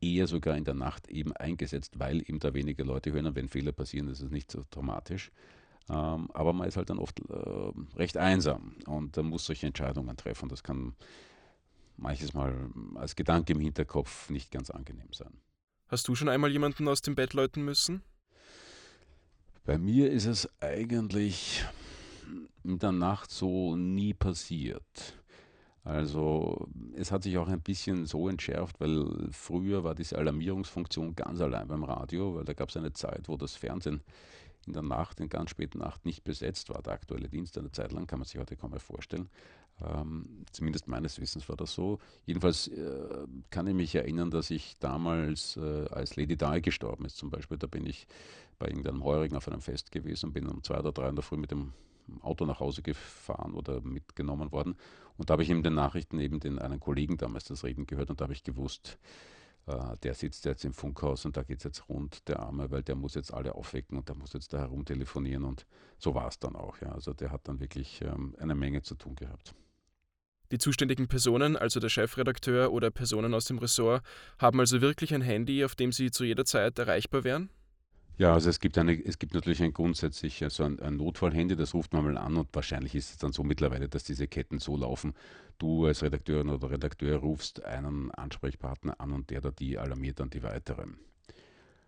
eher 0.00 0.26
sogar 0.26 0.56
in 0.56 0.64
der 0.64 0.74
Nacht 0.74 1.08
eben 1.08 1.32
eingesetzt, 1.36 1.98
weil 1.98 2.20
eben 2.22 2.40
da 2.40 2.54
weniger 2.54 2.84
Leute 2.84 3.12
hören 3.12 3.26
und 3.26 3.36
wenn 3.36 3.48
Fehler 3.48 3.72
passieren, 3.72 4.08
ist 4.08 4.20
es 4.20 4.30
nicht 4.30 4.50
so 4.50 4.64
dramatisch. 4.70 5.30
Ähm, 5.92 6.30
aber 6.32 6.54
man 6.54 6.66
ist 6.66 6.78
halt 6.78 6.88
dann 6.88 6.98
oft 6.98 7.20
äh, 7.20 7.72
recht 7.96 8.16
einsam 8.16 8.76
und 8.86 9.16
äh, 9.18 9.22
muss 9.22 9.44
solche 9.44 9.66
Entscheidungen 9.66 10.16
treffen. 10.16 10.48
Das 10.48 10.62
kann 10.62 10.94
manches 11.98 12.32
Mal 12.32 12.70
als 12.94 13.14
Gedanke 13.14 13.52
im 13.52 13.60
Hinterkopf 13.60 14.30
nicht 14.30 14.50
ganz 14.50 14.70
angenehm 14.70 15.12
sein. 15.12 15.36
Hast 15.88 16.08
du 16.08 16.14
schon 16.14 16.30
einmal 16.30 16.50
jemanden 16.50 16.88
aus 16.88 17.02
dem 17.02 17.14
Bett 17.14 17.34
läuten 17.34 17.62
müssen? 17.64 18.02
Bei 19.64 19.76
mir 19.76 20.10
ist 20.10 20.24
es 20.24 20.48
eigentlich 20.60 21.62
in 22.64 22.78
der 22.78 22.92
Nacht 22.92 23.30
so 23.30 23.76
nie 23.76 24.14
passiert. 24.14 25.20
Also 25.84 26.68
es 26.94 27.12
hat 27.12 27.24
sich 27.24 27.36
auch 27.36 27.48
ein 27.48 27.60
bisschen 27.60 28.06
so 28.06 28.28
entschärft, 28.28 28.80
weil 28.80 29.28
früher 29.30 29.84
war 29.84 29.94
diese 29.94 30.16
Alarmierungsfunktion 30.16 31.14
ganz 31.16 31.40
allein 31.40 31.68
beim 31.68 31.84
Radio, 31.84 32.36
weil 32.36 32.44
da 32.44 32.54
gab 32.54 32.70
es 32.70 32.76
eine 32.76 32.92
Zeit, 32.92 33.28
wo 33.28 33.36
das 33.36 33.56
Fernsehen 33.56 34.00
in 34.66 34.72
der 34.72 34.82
Nacht, 34.82 35.20
in 35.20 35.28
ganz 35.28 35.50
späten 35.50 35.78
Nacht 35.78 36.04
nicht 36.04 36.24
besetzt 36.24 36.68
war. 36.70 36.82
Der 36.82 36.92
aktuelle 36.92 37.28
Dienst 37.28 37.58
eine 37.58 37.72
Zeit 37.72 37.92
lang, 37.92 38.06
kann 38.06 38.18
man 38.18 38.26
sich 38.26 38.38
heute 38.38 38.56
kaum 38.56 38.70
mehr 38.70 38.80
vorstellen. 38.80 39.28
Ähm, 39.80 40.44
zumindest 40.52 40.86
meines 40.86 41.20
Wissens 41.20 41.48
war 41.48 41.56
das 41.56 41.72
so. 41.74 41.98
Jedenfalls 42.26 42.68
äh, 42.68 43.26
kann 43.50 43.66
ich 43.66 43.74
mich 43.74 43.94
erinnern, 43.94 44.30
dass 44.30 44.50
ich 44.50 44.78
damals, 44.78 45.56
äh, 45.56 45.86
als 45.90 46.16
Lady 46.16 46.36
Di 46.36 46.60
gestorben 46.60 47.04
ist 47.04 47.16
zum 47.16 47.30
Beispiel, 47.30 47.58
da 47.58 47.66
bin 47.66 47.86
ich 47.86 48.06
bei 48.58 48.68
irgendeinem 48.68 49.02
Heurigen 49.02 49.36
auf 49.36 49.48
einem 49.48 49.60
Fest 49.60 49.90
gewesen 49.90 50.26
und 50.26 50.32
bin 50.34 50.46
um 50.46 50.62
zwei 50.62 50.78
oder 50.78 50.92
drei 50.92 51.08
in 51.08 51.16
der 51.16 51.24
Früh 51.24 51.36
mit 51.36 51.50
dem 51.50 51.72
Auto 52.20 52.44
nach 52.44 52.60
Hause 52.60 52.82
gefahren 52.82 53.54
oder 53.54 53.80
mitgenommen 53.80 54.52
worden. 54.52 54.76
Und 55.16 55.30
da 55.30 55.32
habe 55.32 55.42
ich 55.42 55.50
in 55.50 55.62
den 55.62 55.74
Nachrichten 55.74 56.20
eben 56.20 56.40
den 56.40 56.58
einen 56.58 56.80
Kollegen 56.80 57.16
damals 57.16 57.44
das 57.44 57.64
Reden 57.64 57.86
gehört 57.86 58.10
und 58.10 58.20
da 58.20 58.24
habe 58.24 58.32
ich 58.32 58.44
gewusst, 58.44 58.98
der 59.66 60.14
sitzt 60.14 60.44
jetzt 60.44 60.64
im 60.64 60.72
Funkhaus 60.72 61.24
und 61.24 61.36
da 61.36 61.42
geht 61.42 61.58
es 61.58 61.64
jetzt 61.64 61.88
rund, 61.88 62.26
der 62.28 62.40
Arme, 62.40 62.70
weil 62.70 62.82
der 62.82 62.96
muss 62.96 63.14
jetzt 63.14 63.32
alle 63.32 63.54
aufwecken 63.54 63.96
und 63.96 64.08
der 64.08 64.16
muss 64.16 64.32
jetzt 64.32 64.52
da 64.52 64.58
herumtelefonieren 64.58 65.44
und 65.44 65.66
so 65.98 66.14
war 66.14 66.28
es 66.28 66.38
dann 66.38 66.56
auch. 66.56 66.80
Ja. 66.80 66.92
Also 66.92 67.12
der 67.12 67.30
hat 67.30 67.46
dann 67.46 67.60
wirklich 67.60 68.00
ähm, 68.02 68.34
eine 68.38 68.54
Menge 68.54 68.82
zu 68.82 68.96
tun 68.96 69.14
gehabt. 69.14 69.54
Die 70.50 70.58
zuständigen 70.58 71.08
Personen, 71.08 71.56
also 71.56 71.80
der 71.80 71.88
Chefredakteur 71.88 72.72
oder 72.72 72.90
Personen 72.90 73.32
aus 73.32 73.46
dem 73.46 73.58
Ressort, 73.58 74.04
haben 74.38 74.60
also 74.60 74.80
wirklich 74.80 75.14
ein 75.14 75.22
Handy, 75.22 75.64
auf 75.64 75.74
dem 75.74 75.92
sie 75.92 76.10
zu 76.10 76.24
jeder 76.24 76.44
Zeit 76.44 76.78
erreichbar 76.78 77.24
wären? 77.24 77.48
Ja, 78.18 78.34
also 78.34 78.50
es 78.50 78.60
gibt, 78.60 78.76
eine, 78.78 78.92
es 79.04 79.18
gibt 79.18 79.34
natürlich 79.34 79.62
ein 79.62 79.72
grundsätzlich 79.72 80.42
also 80.44 80.64
ein, 80.64 80.78
ein 80.80 80.96
Notfallhandy, 80.96 81.56
das 81.56 81.74
ruft 81.74 81.92
man 81.92 82.04
mal 82.04 82.18
an 82.18 82.36
und 82.36 82.48
wahrscheinlich 82.52 82.94
ist 82.94 83.10
es 83.10 83.16
dann 83.18 83.32
so 83.32 83.42
mittlerweile, 83.42 83.88
dass 83.88 84.04
diese 84.04 84.28
Ketten 84.28 84.58
so 84.58 84.76
laufen, 84.76 85.14
du 85.58 85.86
als 85.86 86.02
Redakteurin 86.02 86.50
oder 86.50 86.70
Redakteur 86.70 87.18
rufst 87.18 87.64
einen 87.64 88.10
Ansprechpartner 88.10 89.00
an 89.00 89.12
und 89.12 89.30
der 89.30 89.38
oder 89.38 89.52
die 89.52 89.78
alarmiert 89.78 90.20
dann 90.20 90.30
die 90.30 90.42
weiteren. 90.42 90.98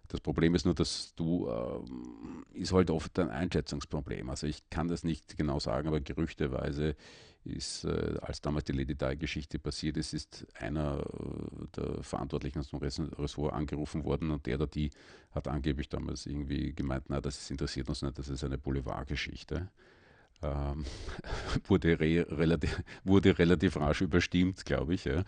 Das 0.09 0.21
Problem 0.21 0.55
ist 0.55 0.65
nur, 0.65 0.75
dass 0.75 1.15
du, 1.15 1.49
äh, 1.49 2.59
ist 2.59 2.73
halt 2.73 2.91
oft 2.91 3.19
ein 3.19 3.31
Einschätzungsproblem. 3.31 4.31
Also 4.31 4.47
ich 4.47 4.69
kann 4.71 4.89
das 4.89 5.03
nicht 5.03 5.37
genau 5.37 5.59
sagen, 5.59 5.89
aber 5.89 6.01
gerüchteweise 6.01 6.95
ist, 7.45 7.85
äh, 7.85 8.17
als 8.23 8.41
damals 8.41 8.65
die 8.65 8.73
Lady 8.73 8.95
Di-Geschichte 8.95 9.59
passiert 9.59 9.97
ist, 9.97 10.15
ist 10.15 10.47
einer 10.55 10.99
äh, 11.01 11.67
der 11.77 12.03
Verantwortlichen 12.03 12.61
aus 12.61 12.71
dem 12.71 12.79
Ressort 12.81 13.53
angerufen 13.53 14.05
worden 14.05 14.31
und 14.31 14.47
der 14.47 14.57
oder 14.57 14.67
die 14.67 14.91
hat 15.33 15.49
angeblich 15.49 15.89
damals 15.89 16.27
irgendwie 16.27 16.73
gemeint, 16.73 17.05
na, 17.09 17.21
das 17.21 17.51
interessiert 17.51 17.89
uns 17.89 18.03
nicht, 18.03 18.19
das 18.19 18.29
ist 18.29 18.45
eine 18.45 18.59
Boulevardgeschichte. 18.59 19.69
Ähm, 20.43 20.85
wurde, 21.69 21.99
re 22.01 22.27
relativ, 22.31 22.83
wurde 23.05 23.39
relativ 23.39 23.77
rasch 23.77 24.01
überstimmt, 24.01 24.65
glaube 24.65 24.95
ich. 24.95 25.05
Ja. 25.05 25.25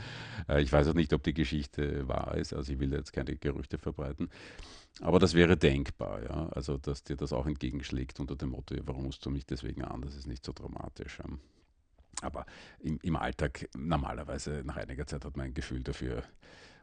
Äh, 0.48 0.62
ich 0.62 0.72
weiß 0.72 0.88
auch 0.88 0.94
nicht, 0.94 1.12
ob 1.12 1.22
die 1.22 1.34
Geschichte 1.34 2.08
wahr 2.08 2.34
ist, 2.36 2.52
also 2.52 2.72
ich 2.72 2.80
will 2.80 2.92
jetzt 2.92 3.12
keine 3.12 3.36
Gerüchte 3.36 3.78
verbreiten. 3.78 4.30
Aber 5.00 5.18
das 5.18 5.34
wäre 5.34 5.56
denkbar, 5.56 6.22
ja. 6.22 6.48
Also, 6.48 6.78
dass 6.78 7.02
dir 7.04 7.16
das 7.16 7.32
auch 7.32 7.46
entgegenschlägt 7.46 8.18
unter 8.20 8.34
dem 8.36 8.50
Motto, 8.50 8.74
warum 8.84 9.04
musst 9.04 9.24
du 9.26 9.30
mich 9.30 9.44
deswegen 9.44 9.84
an, 9.84 10.00
das 10.02 10.16
ist 10.16 10.26
nicht 10.26 10.44
so 10.44 10.52
dramatisch. 10.52 11.18
Ja. 11.18 11.26
Aber 12.22 12.46
im, 12.80 12.98
im 13.02 13.16
Alltag 13.16 13.68
normalerweise 13.76 14.62
nach 14.64 14.76
einiger 14.76 15.06
Zeit 15.06 15.24
hat 15.24 15.36
man 15.36 15.46
ein 15.46 15.54
Gefühl 15.54 15.82
dafür, 15.82 16.22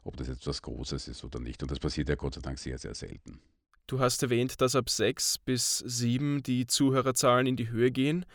ob 0.04 0.18
das 0.18 0.28
jetzt 0.28 0.46
was 0.48 0.62
Großes 0.62 1.08
ist 1.08 1.24
oder 1.24 1.40
nicht. 1.40 1.62
Und 1.62 1.72
das 1.72 1.80
passiert 1.80 2.10
ja 2.10 2.16
Gott 2.16 2.36
sei 2.36 2.42
Dank 2.42 2.60
sehr, 2.60 2.78
sehr 2.78 2.94
selten. 2.94 3.40
Du 3.88 4.00
hast 4.00 4.24
erwähnt, 4.24 4.62
dass 4.62 4.76
ab 4.76 4.90
sechs 4.90 5.38
bis 5.38 5.80
sieben 5.80 6.42
die 6.44 6.68
Zuhörerzahlen 6.68 7.48
in 7.48 7.58
die 7.58 7.70
Höhe 7.70 7.92
gehen. 7.92 8.26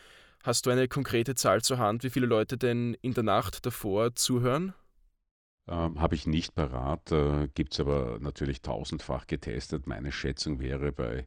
Hast 0.42 0.66
du 0.66 0.70
eine 0.70 0.88
konkrete 0.88 1.34
Zahl 1.34 1.62
zur 1.62 1.78
Hand, 1.78 2.04
wie 2.04 2.10
viele 2.10 2.26
Leute 2.26 2.58
denn 2.58 2.94
in 3.00 3.14
der 3.14 3.24
Nacht 3.24 3.64
davor 3.66 4.14
zuhören? 4.14 4.74
Ähm, 5.68 6.00
Habe 6.00 6.14
ich 6.14 6.26
nicht 6.26 6.54
parat, 6.54 7.12
äh, 7.12 7.48
gibt 7.54 7.74
es 7.74 7.80
aber 7.80 8.18
natürlich 8.20 8.62
tausendfach 8.62 9.26
getestet. 9.26 9.86
Meine 9.86 10.12
Schätzung 10.12 10.60
wäre 10.60 10.92
bei, 10.92 11.26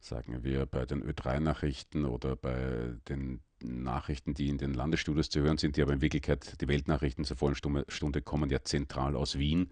sagen 0.00 0.42
wir, 0.42 0.64
bei 0.66 0.86
den 0.86 1.04
Ö3-Nachrichten 1.04 2.06
oder 2.06 2.36
bei 2.36 2.94
den 3.08 3.40
Nachrichten, 3.64 4.34
die 4.34 4.48
in 4.48 4.58
den 4.58 4.74
Landesstudios 4.74 5.30
zu 5.30 5.40
hören 5.40 5.58
sind, 5.58 5.76
die 5.76 5.82
aber 5.82 5.92
in 5.92 6.00
Wirklichkeit, 6.00 6.60
die 6.60 6.68
Weltnachrichten 6.68 7.24
zur 7.24 7.36
vollen 7.36 7.54
Stunde, 7.54 7.84
Stunde 7.88 8.22
kommen 8.22 8.50
ja 8.50 8.62
zentral 8.62 9.16
aus 9.16 9.38
Wien. 9.38 9.70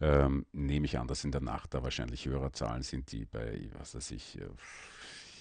Ähm, 0.00 0.46
nehme 0.52 0.86
ich 0.86 0.98
an, 0.98 1.08
dass 1.08 1.24
in 1.24 1.32
der 1.32 1.40
Nacht 1.40 1.74
da 1.74 1.82
wahrscheinlich 1.82 2.26
höhere 2.26 2.52
Zahlen 2.52 2.82
sind, 2.82 3.10
die 3.12 3.24
bei, 3.24 3.68
was 3.78 3.94
weiß 3.94 4.12
ich, 4.12 4.38
äh, 4.38 4.48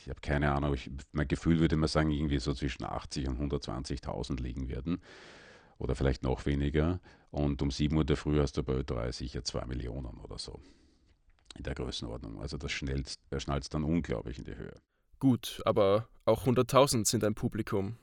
ich 0.01 0.09
habe 0.09 0.21
keine 0.21 0.51
Ahnung, 0.51 0.73
ich, 0.73 0.89
mein 1.11 1.27
Gefühl 1.27 1.59
würde 1.59 1.75
mal 1.75 1.87
sagen, 1.87 2.11
irgendwie 2.11 2.39
so 2.39 2.53
zwischen 2.53 2.85
80 2.85 3.27
und 3.27 3.51
120.000 3.51 4.41
liegen 4.41 4.69
werden 4.69 4.99
oder 5.77 5.95
vielleicht 5.95 6.23
noch 6.23 6.45
weniger. 6.45 6.99
Und 7.29 7.61
um 7.61 7.71
7 7.71 7.95
Uhr 7.95 8.05
der 8.05 8.17
Früh 8.17 8.39
hast 8.39 8.57
du 8.57 8.63
bei 8.63 8.73
Ö3 8.73 9.11
sicher 9.11 9.43
2 9.43 9.65
Millionen 9.65 10.17
oder 10.21 10.37
so 10.37 10.59
in 11.57 11.63
der 11.63 11.75
Größenordnung. 11.75 12.39
Also 12.39 12.57
das 12.57 12.71
schnallt 12.71 13.73
dann 13.73 13.83
unglaublich 13.83 14.37
in 14.39 14.45
die 14.45 14.55
Höhe. 14.55 14.75
Gut, 15.19 15.61
aber 15.65 16.07
auch 16.25 16.45
100.000 16.45 17.07
sind 17.07 17.23
ein 17.23 17.33
Publikum. 17.33 17.97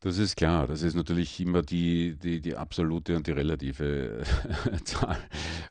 Das 0.00 0.18
ist 0.18 0.36
klar, 0.36 0.68
das 0.68 0.82
ist 0.82 0.94
natürlich 0.94 1.40
immer 1.40 1.60
die, 1.62 2.16
die, 2.16 2.40
die 2.40 2.54
absolute 2.54 3.16
und 3.16 3.26
die 3.26 3.32
relative 3.32 4.22
Zahl. 4.84 5.18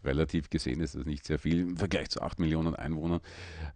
Relativ 0.03 0.49
gesehen 0.49 0.81
ist 0.81 0.95
das 0.95 1.05
nicht 1.05 1.25
sehr 1.25 1.39
viel 1.39 1.61
im 1.61 1.77
Vergleich 1.77 2.09
zu 2.09 2.21
8 2.21 2.39
Millionen 2.39 2.75
Einwohnern, 2.75 3.21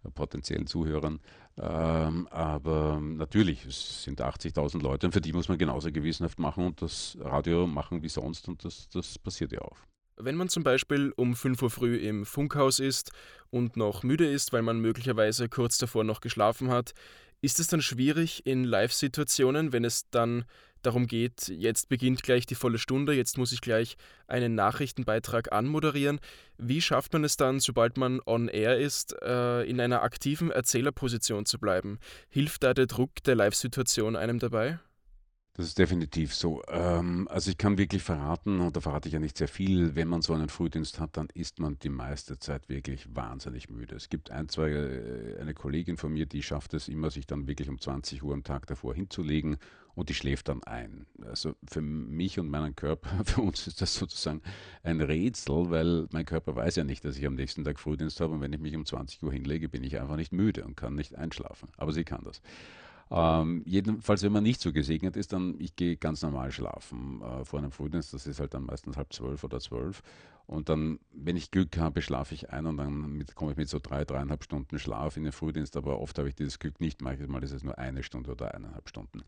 äh, 0.04 0.10
potenziellen 0.10 0.66
Zuhörern. 0.66 1.20
Ähm, 1.56 2.28
aber 2.30 3.00
natürlich, 3.00 3.64
es 3.64 4.02
sind 4.02 4.20
80.000 4.20 4.82
Leute 4.82 5.06
und 5.06 5.12
für 5.12 5.22
die 5.22 5.32
muss 5.32 5.48
man 5.48 5.56
genauso 5.56 5.90
gewissenhaft 5.90 6.38
machen 6.38 6.66
und 6.66 6.82
das 6.82 7.16
Radio 7.20 7.66
machen 7.66 8.02
wie 8.02 8.10
sonst 8.10 8.46
und 8.46 8.62
das, 8.62 8.90
das 8.90 9.18
passiert 9.18 9.52
ja 9.52 9.62
auch. 9.62 9.78
Wenn 10.16 10.36
man 10.36 10.50
zum 10.50 10.62
Beispiel 10.62 11.14
um 11.16 11.34
5 11.34 11.62
Uhr 11.62 11.70
früh 11.70 11.96
im 11.96 12.26
Funkhaus 12.26 12.78
ist 12.78 13.10
und 13.52 13.76
noch 13.76 14.02
müde 14.02 14.28
ist, 14.28 14.52
weil 14.52 14.62
man 14.62 14.80
möglicherweise 14.80 15.48
kurz 15.48 15.78
davor 15.78 16.04
noch 16.04 16.20
geschlafen 16.20 16.70
hat, 16.70 16.92
ist 17.42 17.60
es 17.60 17.68
dann 17.68 17.82
schwierig 17.82 18.46
in 18.46 18.64
Live-Situationen, 18.64 19.72
wenn 19.72 19.84
es 19.84 20.08
dann 20.10 20.44
darum 20.82 21.06
geht, 21.06 21.48
jetzt 21.48 21.88
beginnt 21.88 22.22
gleich 22.22 22.46
die 22.46 22.54
volle 22.54 22.78
Stunde, 22.78 23.12
jetzt 23.14 23.38
muss 23.38 23.52
ich 23.52 23.60
gleich 23.60 23.96
einen 24.26 24.54
Nachrichtenbeitrag 24.54 25.52
anmoderieren. 25.52 26.18
Wie 26.58 26.80
schafft 26.80 27.12
man 27.12 27.24
es 27.24 27.36
dann, 27.36 27.60
sobald 27.60 27.96
man 27.96 28.20
on 28.26 28.48
air 28.48 28.78
ist, 28.78 29.14
äh, 29.22 29.62
in 29.62 29.80
einer 29.80 30.02
aktiven 30.02 30.50
Erzählerposition 30.50 31.46
zu 31.46 31.58
bleiben? 31.58 31.98
Hilft 32.28 32.64
da 32.64 32.74
der 32.74 32.86
Druck 32.86 33.22
der 33.24 33.36
Live-Situation 33.36 34.16
einem 34.16 34.38
dabei? 34.38 34.80
Das 35.54 35.66
ist 35.66 35.78
definitiv 35.78 36.34
so. 36.34 36.62
Ähm, 36.68 37.28
also 37.30 37.50
ich 37.50 37.58
kann 37.58 37.76
wirklich 37.76 38.02
verraten, 38.02 38.60
und 38.60 38.74
da 38.74 38.80
verrate 38.80 39.08
ich 39.08 39.12
ja 39.12 39.18
nicht 39.20 39.36
sehr 39.36 39.48
viel, 39.48 39.94
wenn 39.94 40.08
man 40.08 40.22
so 40.22 40.32
einen 40.32 40.48
Frühdienst 40.48 40.98
hat, 40.98 41.18
dann 41.18 41.28
ist 41.34 41.58
man 41.58 41.78
die 41.78 41.90
meiste 41.90 42.38
Zeit 42.38 42.70
wirklich 42.70 43.14
wahnsinnig 43.14 43.68
müde. 43.68 43.94
Es 43.94 44.08
gibt 44.08 44.30
ein, 44.30 44.48
zwei, 44.48 44.70
äh, 44.70 45.38
eine 45.38 45.52
Kollegin 45.52 45.98
von 45.98 46.10
mir, 46.10 46.24
die 46.24 46.42
schafft 46.42 46.72
es 46.72 46.88
immer, 46.88 47.10
sich 47.10 47.26
dann 47.26 47.48
wirklich 47.48 47.68
um 47.68 47.78
20 47.78 48.22
Uhr 48.22 48.32
am 48.32 48.44
Tag 48.44 48.66
davor 48.66 48.94
hinzulegen 48.94 49.58
und 49.94 50.08
die 50.08 50.14
schläft 50.14 50.48
dann 50.48 50.62
ein. 50.62 51.04
Also 51.22 51.54
für 51.68 51.82
mich 51.82 52.38
und 52.38 52.48
meinen 52.48 52.74
Körper, 52.74 53.10
für 53.26 53.42
uns 53.42 53.66
ist 53.66 53.82
das 53.82 53.94
sozusagen 53.94 54.40
ein 54.82 55.02
Rätsel, 55.02 55.68
weil 55.68 56.08
mein 56.12 56.24
Körper 56.24 56.56
weiß 56.56 56.76
ja 56.76 56.84
nicht, 56.84 57.04
dass 57.04 57.18
ich 57.18 57.26
am 57.26 57.34
nächsten 57.34 57.62
Tag 57.62 57.78
Frühdienst 57.78 58.20
habe 58.20 58.32
und 58.32 58.40
wenn 58.40 58.54
ich 58.54 58.60
mich 58.60 58.74
um 58.74 58.86
20 58.86 59.22
Uhr 59.22 59.32
hinlege, 59.34 59.68
bin 59.68 59.84
ich 59.84 60.00
einfach 60.00 60.16
nicht 60.16 60.32
müde 60.32 60.64
und 60.64 60.78
kann 60.78 60.94
nicht 60.94 61.14
einschlafen. 61.14 61.68
Aber 61.76 61.92
sie 61.92 62.04
kann 62.04 62.24
das. 62.24 62.40
Ähm, 63.14 63.62
jedenfalls, 63.66 64.22
wenn 64.22 64.32
man 64.32 64.42
nicht 64.42 64.62
so 64.62 64.72
gesegnet 64.72 65.18
ist, 65.18 65.34
dann 65.34 65.56
ich 65.58 65.76
gehe 65.76 65.98
ganz 65.98 66.22
normal 66.22 66.50
schlafen 66.50 67.20
äh, 67.20 67.44
vor 67.44 67.58
einem 67.58 67.70
Frühdienst. 67.70 68.14
Das 68.14 68.26
ist 68.26 68.40
halt 68.40 68.54
dann 68.54 68.64
meistens 68.64 68.96
halb 68.96 69.12
zwölf 69.12 69.44
oder 69.44 69.60
zwölf. 69.60 70.02
Und 70.46 70.70
dann, 70.70 70.98
wenn 71.12 71.36
ich 71.36 71.50
Glück 71.50 71.76
habe, 71.76 72.00
schlafe 72.00 72.34
ich 72.34 72.50
ein 72.50 72.64
und 72.64 72.78
dann 72.78 73.22
komme 73.34 73.52
ich 73.52 73.58
mit 73.58 73.68
so 73.68 73.78
drei, 73.80 74.06
dreieinhalb 74.06 74.42
Stunden 74.42 74.78
Schlaf 74.78 75.18
in 75.18 75.24
den 75.24 75.32
Frühdienst. 75.32 75.76
Aber 75.76 76.00
oft 76.00 76.18
habe 76.18 76.30
ich 76.30 76.34
dieses 76.34 76.58
Glück 76.58 76.80
nicht. 76.80 77.02
Manchmal 77.02 77.44
ist 77.44 77.52
es 77.52 77.62
nur 77.62 77.78
eine 77.78 78.02
Stunde 78.02 78.30
oder 78.30 78.54
eineinhalb 78.54 78.88
Stunden. 78.88 79.22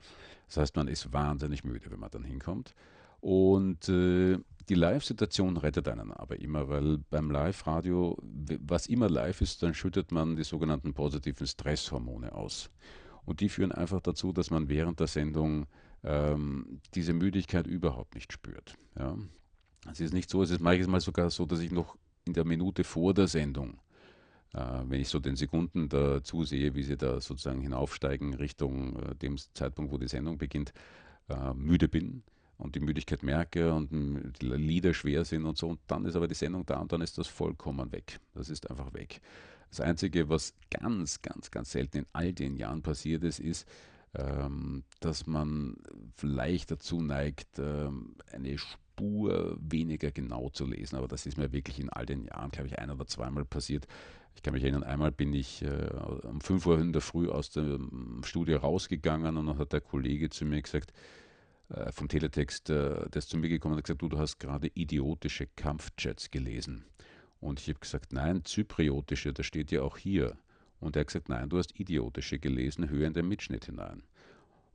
Das 0.46 0.56
heißt, 0.56 0.76
man 0.76 0.88
ist 0.88 1.12
wahnsinnig 1.12 1.62
müde, 1.62 1.90
wenn 1.90 2.00
man 2.00 2.10
dann 2.10 2.24
hinkommt. 2.24 2.74
Und 3.20 3.88
äh, 3.90 4.38
die 4.70 4.74
Live-Situation 4.74 5.58
rettet 5.58 5.88
einen 5.88 6.10
aber 6.10 6.40
immer, 6.40 6.68
weil 6.68 6.98
beim 7.10 7.30
Live-Radio, 7.30 8.18
was 8.60 8.86
immer 8.86 9.10
live 9.10 9.42
ist, 9.42 9.62
dann 9.62 9.74
schüttet 9.74 10.10
man 10.10 10.36
die 10.36 10.44
sogenannten 10.44 10.94
positiven 10.94 11.46
Stresshormone 11.46 12.34
aus. 12.34 12.70
Und 13.24 13.40
die 13.40 13.48
führen 13.48 13.72
einfach 13.72 14.00
dazu, 14.00 14.32
dass 14.32 14.50
man 14.50 14.68
während 14.68 15.00
der 15.00 15.06
Sendung 15.06 15.66
ähm, 16.02 16.80
diese 16.94 17.12
Müdigkeit 17.12 17.66
überhaupt 17.66 18.14
nicht 18.14 18.32
spürt. 18.32 18.76
Ja. 18.98 19.16
Es 19.90 20.00
ist 20.00 20.14
nicht 20.14 20.30
so, 20.30 20.42
es 20.42 20.50
ist 20.50 20.60
manchmal 20.60 21.00
sogar 21.00 21.30
so, 21.30 21.46
dass 21.46 21.60
ich 21.60 21.70
noch 21.70 21.96
in 22.24 22.32
der 22.32 22.44
Minute 22.44 22.84
vor 22.84 23.12
der 23.12 23.28
Sendung, 23.28 23.78
äh, 24.52 24.82
wenn 24.86 25.00
ich 25.00 25.08
so 25.08 25.18
den 25.18 25.36
Sekunden 25.36 25.88
da 25.88 26.22
zusehe, 26.22 26.74
wie 26.74 26.82
sie 26.82 26.96
da 26.96 27.20
sozusagen 27.20 27.60
hinaufsteigen 27.60 28.34
Richtung 28.34 28.96
äh, 28.96 29.14
dem 29.14 29.36
Zeitpunkt, 29.54 29.92
wo 29.92 29.98
die 29.98 30.08
Sendung 30.08 30.38
beginnt, 30.38 30.72
äh, 31.28 31.52
müde 31.54 31.88
bin 31.88 32.22
und 32.64 32.74
die 32.74 32.80
Müdigkeit 32.80 33.22
merke 33.22 33.72
und 33.72 33.90
die 34.40 34.46
Lieder 34.46 34.94
schwer 34.94 35.24
sind 35.24 35.44
und 35.44 35.58
so. 35.58 35.68
Und 35.68 35.80
dann 35.86 36.04
ist 36.06 36.16
aber 36.16 36.26
die 36.26 36.34
Sendung 36.34 36.64
da 36.66 36.78
und 36.78 36.92
dann 36.92 37.02
ist 37.02 37.18
das 37.18 37.28
vollkommen 37.28 37.92
weg. 37.92 38.18
Das 38.32 38.48
ist 38.48 38.68
einfach 38.70 38.92
weg. 38.94 39.20
Das 39.70 39.80
Einzige, 39.80 40.28
was 40.28 40.54
ganz, 40.70 41.20
ganz, 41.20 41.50
ganz 41.50 41.72
selten 41.72 41.98
in 41.98 42.06
all 42.12 42.32
den 42.32 42.56
Jahren 42.56 42.82
passiert 42.82 43.22
ist, 43.24 43.38
ist, 43.38 43.68
ähm, 44.14 44.84
dass 45.00 45.26
man 45.26 45.76
vielleicht 46.16 46.70
dazu 46.70 47.00
neigt, 47.00 47.58
ähm, 47.58 48.14
eine 48.32 48.56
Spur 48.56 49.58
weniger 49.60 50.10
genau 50.10 50.48
zu 50.50 50.66
lesen. 50.66 50.96
Aber 50.96 51.08
das 51.08 51.26
ist 51.26 51.36
mir 51.36 51.52
wirklich 51.52 51.80
in 51.80 51.90
all 51.90 52.06
den 52.06 52.24
Jahren, 52.24 52.50
glaube 52.50 52.68
ich, 52.68 52.78
ein 52.78 52.90
oder 52.90 53.06
zweimal 53.06 53.44
passiert. 53.44 53.86
Ich 54.36 54.42
kann 54.42 54.54
mich 54.54 54.62
erinnern, 54.62 54.84
einmal 54.84 55.12
bin 55.12 55.32
ich 55.32 55.62
äh, 55.62 55.90
um 56.22 56.40
5 56.40 56.66
Uhr 56.66 56.78
in 56.80 56.92
der 56.92 57.02
Früh 57.02 57.28
aus 57.28 57.50
dem 57.50 58.22
Studio 58.24 58.58
rausgegangen 58.58 59.36
und 59.36 59.46
dann 59.46 59.58
hat 59.58 59.72
der 59.72 59.80
Kollege 59.80 60.30
zu 60.30 60.44
mir 60.44 60.62
gesagt, 60.62 60.92
äh, 61.68 61.92
vom 61.92 62.08
Teletext, 62.08 62.70
äh, 62.70 63.08
der 63.08 63.16
ist 63.16 63.30
zu 63.30 63.38
mir 63.38 63.48
gekommen 63.48 63.74
und 63.74 63.78
hat 63.78 63.84
gesagt, 63.84 64.02
du, 64.02 64.08
du 64.08 64.18
hast 64.18 64.38
gerade 64.38 64.70
idiotische 64.74 65.46
Kampfjets 65.56 66.30
gelesen. 66.30 66.84
Und 67.40 67.60
ich 67.60 67.68
habe 67.68 67.80
gesagt, 67.80 68.12
nein, 68.12 68.44
zypriotische, 68.44 69.32
das 69.32 69.46
steht 69.46 69.70
ja 69.70 69.82
auch 69.82 69.98
hier. 69.98 70.36
Und 70.80 70.96
er 70.96 71.00
hat 71.00 71.08
gesagt, 71.08 71.28
nein, 71.28 71.48
du 71.48 71.58
hast 71.58 71.78
idiotische 71.78 72.38
gelesen, 72.38 72.88
höre 72.88 73.06
in 73.06 73.14
den 73.14 73.28
Mitschnitt 73.28 73.66
hinein. 73.66 74.02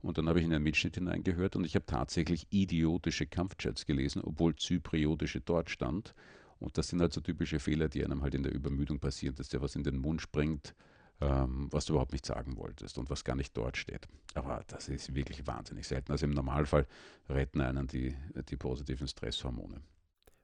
Und 0.02 0.18
dann 0.18 0.28
habe 0.28 0.38
ich 0.38 0.44
in 0.44 0.50
den 0.50 0.62
Mitschnitt 0.62 0.94
hineingehört 0.94 1.56
und 1.56 1.64
ich 1.64 1.74
habe 1.74 1.84
tatsächlich 1.84 2.46
idiotische 2.50 3.26
Kampfjets 3.26 3.84
gelesen, 3.84 4.22
obwohl 4.22 4.56
zypriotische 4.56 5.40
dort 5.40 5.70
stand. 5.70 6.14
Und 6.58 6.78
das 6.78 6.88
sind 6.88 7.00
halt 7.00 7.12
so 7.12 7.20
typische 7.20 7.58
Fehler, 7.58 7.88
die 7.88 8.04
einem 8.04 8.22
halt 8.22 8.34
in 8.34 8.42
der 8.42 8.52
Übermüdung 8.52 8.98
passieren, 8.98 9.34
dass 9.34 9.48
dir 9.48 9.60
was 9.60 9.76
in 9.76 9.82
den 9.84 9.98
Mund 9.98 10.22
springt, 10.22 10.74
ähm, 11.20 11.68
was 11.70 11.84
du 11.84 11.92
überhaupt 11.92 12.12
nicht 12.12 12.26
sagen 12.26 12.56
wolltest 12.56 12.98
und 12.98 13.10
was 13.10 13.24
gar 13.24 13.36
nicht 13.36 13.56
dort 13.56 13.76
steht. 13.76 14.08
Aber 14.34 14.62
das 14.66 14.88
ist 14.88 15.14
wirklich 15.14 15.46
wahnsinnig 15.46 15.86
selten. 15.86 16.12
Also 16.12 16.26
im 16.26 16.32
Normalfall 16.32 16.86
retten 17.28 17.60
einen 17.60 17.86
die, 17.86 18.16
die 18.48 18.56
positiven 18.56 19.06
Stresshormone. 19.06 19.80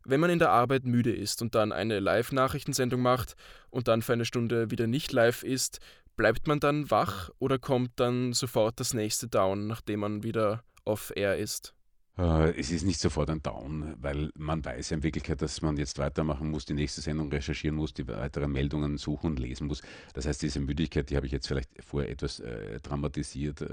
Wenn 0.05 0.21
man 0.21 0.31
in 0.31 0.39
der 0.39 0.51
Arbeit 0.51 0.85
müde 0.85 1.13
ist 1.13 1.43
und 1.43 1.55
dann 1.55 1.73
eine 1.73 1.99
Live-Nachrichtensendung 1.99 3.01
macht 3.01 3.35
und 3.71 3.89
dann 3.89 4.03
für 4.03 4.13
eine 4.13 4.25
Stunde 4.25 4.71
wieder 4.71 4.87
nicht 4.87 5.13
live 5.13 5.43
ist, 5.43 5.81
bleibt 6.17 6.47
man 6.47 6.61
dann 6.61 6.91
wach 6.91 7.31
oder 7.39 7.59
kommt 7.59 7.93
dann 7.97 8.33
sofort 8.33 8.79
das 8.79 8.95
nächste 8.95 9.27
Down, 9.29 9.67
nachdem 9.67 10.01
man 10.01 10.23
wieder 10.23 10.63
off-air 10.85 11.39
ist? 11.39 11.75
Äh, 12.19 12.59
es 12.59 12.71
ist 12.71 12.85
nicht 12.85 12.99
sofort 13.01 13.29
ein 13.29 13.43
Down, 13.43 13.95
weil 14.01 14.31
man 14.37 14.65
weiß 14.65 14.91
ja 14.91 14.97
in 14.97 15.03
Wirklichkeit, 15.03 15.43
dass 15.43 15.61
man 15.61 15.77
jetzt 15.77 15.99
weitermachen 15.99 16.51
muss, 16.51 16.65
die 16.65 16.73
nächste 16.73 17.03
Sendung 17.03 17.31
recherchieren 17.31 17.77
muss, 17.77 17.93
die 17.93 18.09
weiteren 18.09 18.53
Meldungen 18.53 18.97
suchen 18.97 19.33
und 19.33 19.39
lesen 19.39 19.67
muss. 19.67 19.83
Das 20.15 20.27
heißt, 20.27 20.41
diese 20.43 20.61
Müdigkeit, 20.61 21.11
die 21.11 21.17
habe 21.17 21.27
ich 21.27 21.33
jetzt 21.33 21.47
vielleicht 21.47 21.71
vorher 21.85 22.11
etwas 22.11 22.41
äh, 22.41 22.81
dramatisiert, 22.81 23.61
äh, 23.61 23.69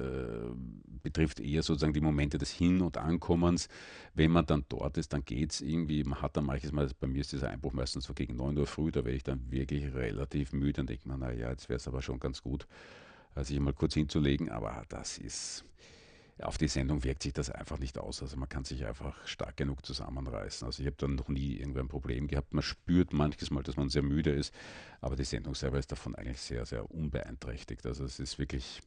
betrifft 1.02 1.40
eher 1.40 1.64
sozusagen 1.64 1.94
die 1.94 2.02
Momente 2.02 2.38
des 2.38 2.52
Hin- 2.52 2.82
und 2.82 2.98
Ankommens. 2.98 3.70
Wenn 4.14 4.32
man 4.32 4.46
dann 4.46 4.66
dort 4.68 4.98
ist, 4.98 5.14
dann 5.14 5.24
geht 5.24 5.52
es 5.54 5.62
irgendwie, 5.62 6.04
man 6.04 6.22
hat 6.22 6.36
dann 6.36 6.46
manches 6.46 6.74
Mal, 6.74 6.90
bei 7.00 7.08
mir 7.08 7.22
ist 7.22 7.32
dieser 7.32 7.50
Einbruch 7.50 7.72
meistens 7.74 8.04
so 8.06 8.14
gegen 8.14 8.36
9 8.36 8.58
Uhr 8.58 8.68
früh, 8.68 8.92
da 8.92 9.06
wäre 9.06 9.16
ich 9.16 9.24
dann 9.24 9.50
wirklich 9.52 9.94
relativ 9.94 10.52
müde 10.52 10.82
und 10.82 10.90
denke 10.90 11.08
mir, 11.08 11.18
naja, 11.18 11.50
jetzt 11.50 11.70
wäre 11.70 11.78
es 11.78 11.88
aber 11.88 12.02
schon 12.02 12.20
ganz 12.20 12.42
gut, 12.44 12.68
äh, 13.36 13.44
sich 13.44 13.60
mal 13.60 13.74
kurz 13.74 13.94
hinzulegen, 13.94 14.50
aber 14.50 14.84
das 14.90 15.18
ist 15.18 15.66
auf 16.42 16.58
die 16.58 16.68
Sendung 16.68 17.04
wirkt 17.04 17.24
sich 17.24 17.34
das 17.34 17.50
einfach 17.50 17.78
nicht 17.78 17.98
aus. 17.98 18.22
Also 18.22 18.38
man 18.38 18.50
kann 18.50 18.64
sich 18.64 18.86
einfach 18.86 19.16
stark 19.28 19.56
genug 19.58 19.86
zusammenreißen. 19.86 20.66
Also 20.66 20.82
ich 20.82 20.88
habe 20.88 20.98
dann 20.98 21.16
noch 21.16 21.30
nie 21.30 21.58
irgendein 21.58 21.88
Problem 21.88 22.28
gehabt. 22.28 22.54
Man 22.54 22.64
spürt 22.64 23.14
manches 23.14 23.52
Mal, 23.52 23.64
dass 23.64 23.78
man 23.78 23.90
sehr 23.90 24.02
müde 24.02 24.32
ist, 24.32 24.54
aber 25.00 25.16
die 25.16 25.26
Sendung 25.26 25.54
selber 25.56 25.78
ist 25.78 25.92
davon 25.92 26.16
eigentlich 26.16 26.42
sehr, 26.42 26.66
sehr 26.66 26.90
unbeeinträchtigt. 26.90 27.86
Also 27.86 28.04
es 28.04 28.20
ist 28.20 28.40
wirklich, 28.40 28.82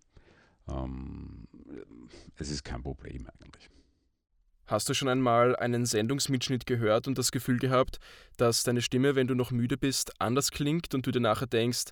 ähm, 0.68 1.46
es 2.36 2.50
ist 2.50 2.64
kein 2.64 2.82
Problem 2.82 3.28
eigentlich. 3.28 3.70
Hast 4.66 4.88
du 4.88 4.94
schon 4.94 5.08
einmal 5.08 5.54
einen 5.54 5.86
Sendungsmitschnitt 5.86 6.66
gehört 6.66 7.06
und 7.06 7.16
das 7.16 7.30
Gefühl 7.30 7.58
gehabt, 7.58 8.00
dass 8.36 8.64
deine 8.64 8.82
Stimme, 8.82 9.14
wenn 9.14 9.28
du 9.28 9.36
noch 9.36 9.52
müde 9.52 9.76
bist, 9.76 10.20
anders 10.20 10.50
klingt 10.50 10.92
und 10.92 11.06
du 11.06 11.12
dir 11.12 11.20
nachher 11.20 11.46
denkst, 11.46 11.84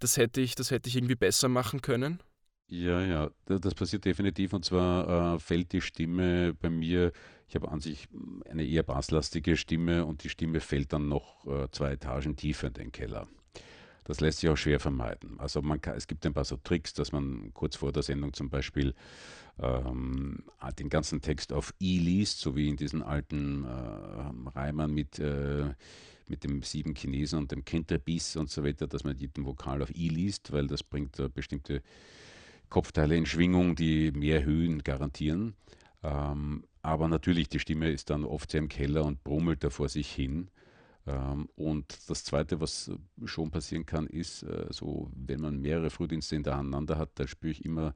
das 0.00 0.16
hätte 0.16 0.40
ich, 0.40 0.56
das 0.56 0.72
hätte 0.72 0.88
ich 0.88 0.96
irgendwie 0.96 1.14
besser 1.14 1.48
machen 1.48 1.82
können? 1.82 2.20
Ja, 2.68 3.00
ja, 3.00 3.30
das 3.46 3.74
passiert 3.74 4.04
definitiv. 4.04 4.52
Und 4.52 4.64
zwar 4.64 5.34
äh, 5.36 5.38
fällt 5.38 5.72
die 5.72 5.80
Stimme 5.80 6.52
bei 6.54 6.68
mir 6.68 7.12
Ich 7.48 7.54
habe 7.54 7.70
an 7.70 7.80
sich 7.80 8.08
eine 8.50 8.64
eher 8.66 8.82
basslastige 8.82 9.56
Stimme 9.56 10.04
und 10.04 10.24
die 10.24 10.28
Stimme 10.28 10.60
fällt 10.60 10.92
dann 10.92 11.08
noch 11.08 11.46
äh, 11.46 11.68
zwei 11.70 11.92
Etagen 11.92 12.34
tiefer 12.34 12.66
in 12.68 12.72
den 12.74 12.92
Keller. 12.92 13.28
Das 14.04 14.20
lässt 14.20 14.40
sich 14.40 14.50
auch 14.50 14.56
schwer 14.56 14.80
vermeiden. 14.80 15.38
Also 15.38 15.62
man 15.62 15.80
kann, 15.80 15.96
es 15.96 16.06
gibt 16.08 16.26
ein 16.26 16.34
paar 16.34 16.44
so 16.44 16.56
Tricks, 16.56 16.92
dass 16.94 17.12
man 17.12 17.52
kurz 17.54 17.76
vor 17.76 17.92
der 17.92 18.02
Sendung 18.02 18.32
zum 18.32 18.50
Beispiel 18.50 18.94
ähm, 19.60 20.44
den 20.78 20.88
ganzen 20.88 21.20
Text 21.22 21.52
auf 21.52 21.72
I 21.80 21.98
liest, 21.98 22.40
so 22.40 22.56
wie 22.56 22.68
in 22.68 22.76
diesen 22.76 23.02
alten 23.02 23.64
äh, 23.64 24.48
Reimern 24.58 24.92
mit, 24.92 25.18
äh, 25.20 25.74
mit 26.28 26.44
dem 26.44 26.62
sieben 26.62 26.94
Chinesen 26.96 27.38
und 27.38 27.52
dem 27.52 27.64
Kenterbiss 27.64 28.36
und 28.36 28.50
so 28.50 28.64
weiter, 28.64 28.86
dass 28.88 29.04
man 29.04 29.16
jeden 29.16 29.44
Vokal 29.44 29.82
auf 29.82 29.90
I 29.90 30.08
liest, 30.08 30.52
weil 30.52 30.66
das 30.66 30.82
bringt 30.82 31.18
äh, 31.20 31.28
bestimmte 31.28 31.82
Kopfteile 32.68 33.16
in 33.16 33.26
Schwingung, 33.26 33.76
die 33.76 34.12
mehr 34.12 34.44
Höhen 34.44 34.82
garantieren. 34.82 35.54
Ähm, 36.02 36.64
aber 36.82 37.08
natürlich, 37.08 37.48
die 37.48 37.58
Stimme 37.58 37.90
ist 37.90 38.10
dann 38.10 38.24
oft 38.24 38.50
sehr 38.50 38.60
im 38.60 38.68
Keller 38.68 39.04
und 39.04 39.24
brummelt 39.24 39.64
da 39.64 39.70
vor 39.70 39.88
sich 39.88 40.10
hin. 40.12 40.50
Ähm, 41.06 41.48
und 41.56 41.98
das 42.08 42.24
Zweite, 42.24 42.60
was 42.60 42.90
schon 43.24 43.50
passieren 43.50 43.86
kann, 43.86 44.06
ist, 44.06 44.42
äh, 44.42 44.66
so, 44.70 45.10
wenn 45.14 45.40
man 45.40 45.60
mehrere 45.60 45.90
Frühdienste 45.90 46.36
hintereinander 46.36 46.98
hat, 46.98 47.10
da 47.14 47.26
spüre 47.26 47.52
ich 47.52 47.64
immer, 47.64 47.94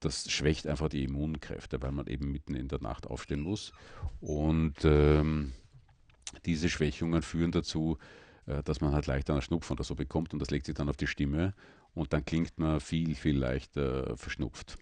das 0.00 0.30
schwächt 0.30 0.66
einfach 0.66 0.88
die 0.88 1.04
Immunkräfte, 1.04 1.80
weil 1.80 1.92
man 1.92 2.06
eben 2.06 2.32
mitten 2.32 2.54
in 2.54 2.68
der 2.68 2.80
Nacht 2.80 3.06
aufstehen 3.06 3.40
muss. 3.40 3.72
Und 4.20 4.76
ähm, 4.84 5.52
diese 6.44 6.68
Schwächungen 6.68 7.22
führen 7.22 7.52
dazu, 7.52 7.98
äh, 8.46 8.62
dass 8.62 8.80
man 8.80 8.92
halt 8.92 9.06
leichter 9.06 9.32
einen 9.32 9.42
Schnupfen 9.42 9.74
oder 9.74 9.84
so 9.84 9.94
bekommt 9.94 10.32
und 10.32 10.40
das 10.40 10.50
legt 10.50 10.66
sich 10.66 10.74
dann 10.74 10.88
auf 10.88 10.96
die 10.96 11.06
Stimme 11.06 11.54
und 11.94 12.12
dann 12.12 12.24
klingt 12.24 12.58
man 12.58 12.80
viel, 12.80 13.14
viel 13.14 13.38
leichter 13.38 14.16
verschnupft. 14.16 14.78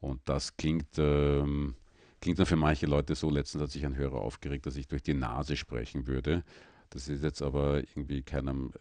Und 0.00 0.20
das 0.24 0.56
klingt 0.56 0.98
ähm, 0.98 1.76
Klingt 2.20 2.38
dann 2.38 2.46
für 2.46 2.56
manche 2.56 2.86
Leute 2.86 3.14
so, 3.14 3.30
letztens 3.30 3.62
hat 3.62 3.70
sich 3.70 3.86
ein 3.86 3.96
Hörer 3.96 4.20
aufgeregt, 4.20 4.66
dass 4.66 4.76
ich 4.76 4.86
durch 4.86 5.02
die 5.02 5.14
Nase 5.14 5.56
sprechen 5.56 6.06
würde. 6.06 6.44
Das 6.90 7.08
ist 7.08 7.22
jetzt 7.22 7.40
aber 7.40 7.78
irgendwie 7.78 8.22
keinem, 8.22 8.72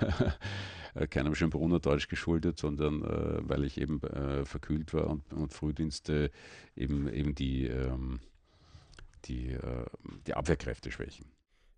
keinem 1.10 1.34
Schönbrunner 1.34 1.80
Deutsch 1.80 2.08
geschuldet, 2.08 2.58
sondern 2.58 3.02
äh, 3.02 3.48
weil 3.48 3.64
ich 3.64 3.78
eben 3.78 4.02
äh, 4.02 4.44
verkühlt 4.46 4.94
war 4.94 5.08
und, 5.08 5.30
und, 5.32 5.52
Frühdienste 5.52 6.30
eben, 6.74 7.12
eben 7.12 7.34
die, 7.34 7.66
ähm, 7.66 8.20
die, 9.26 9.48
äh, 9.50 9.84
die 10.26 10.34
Abwehrkräfte 10.34 10.90
schwächen. 10.90 11.26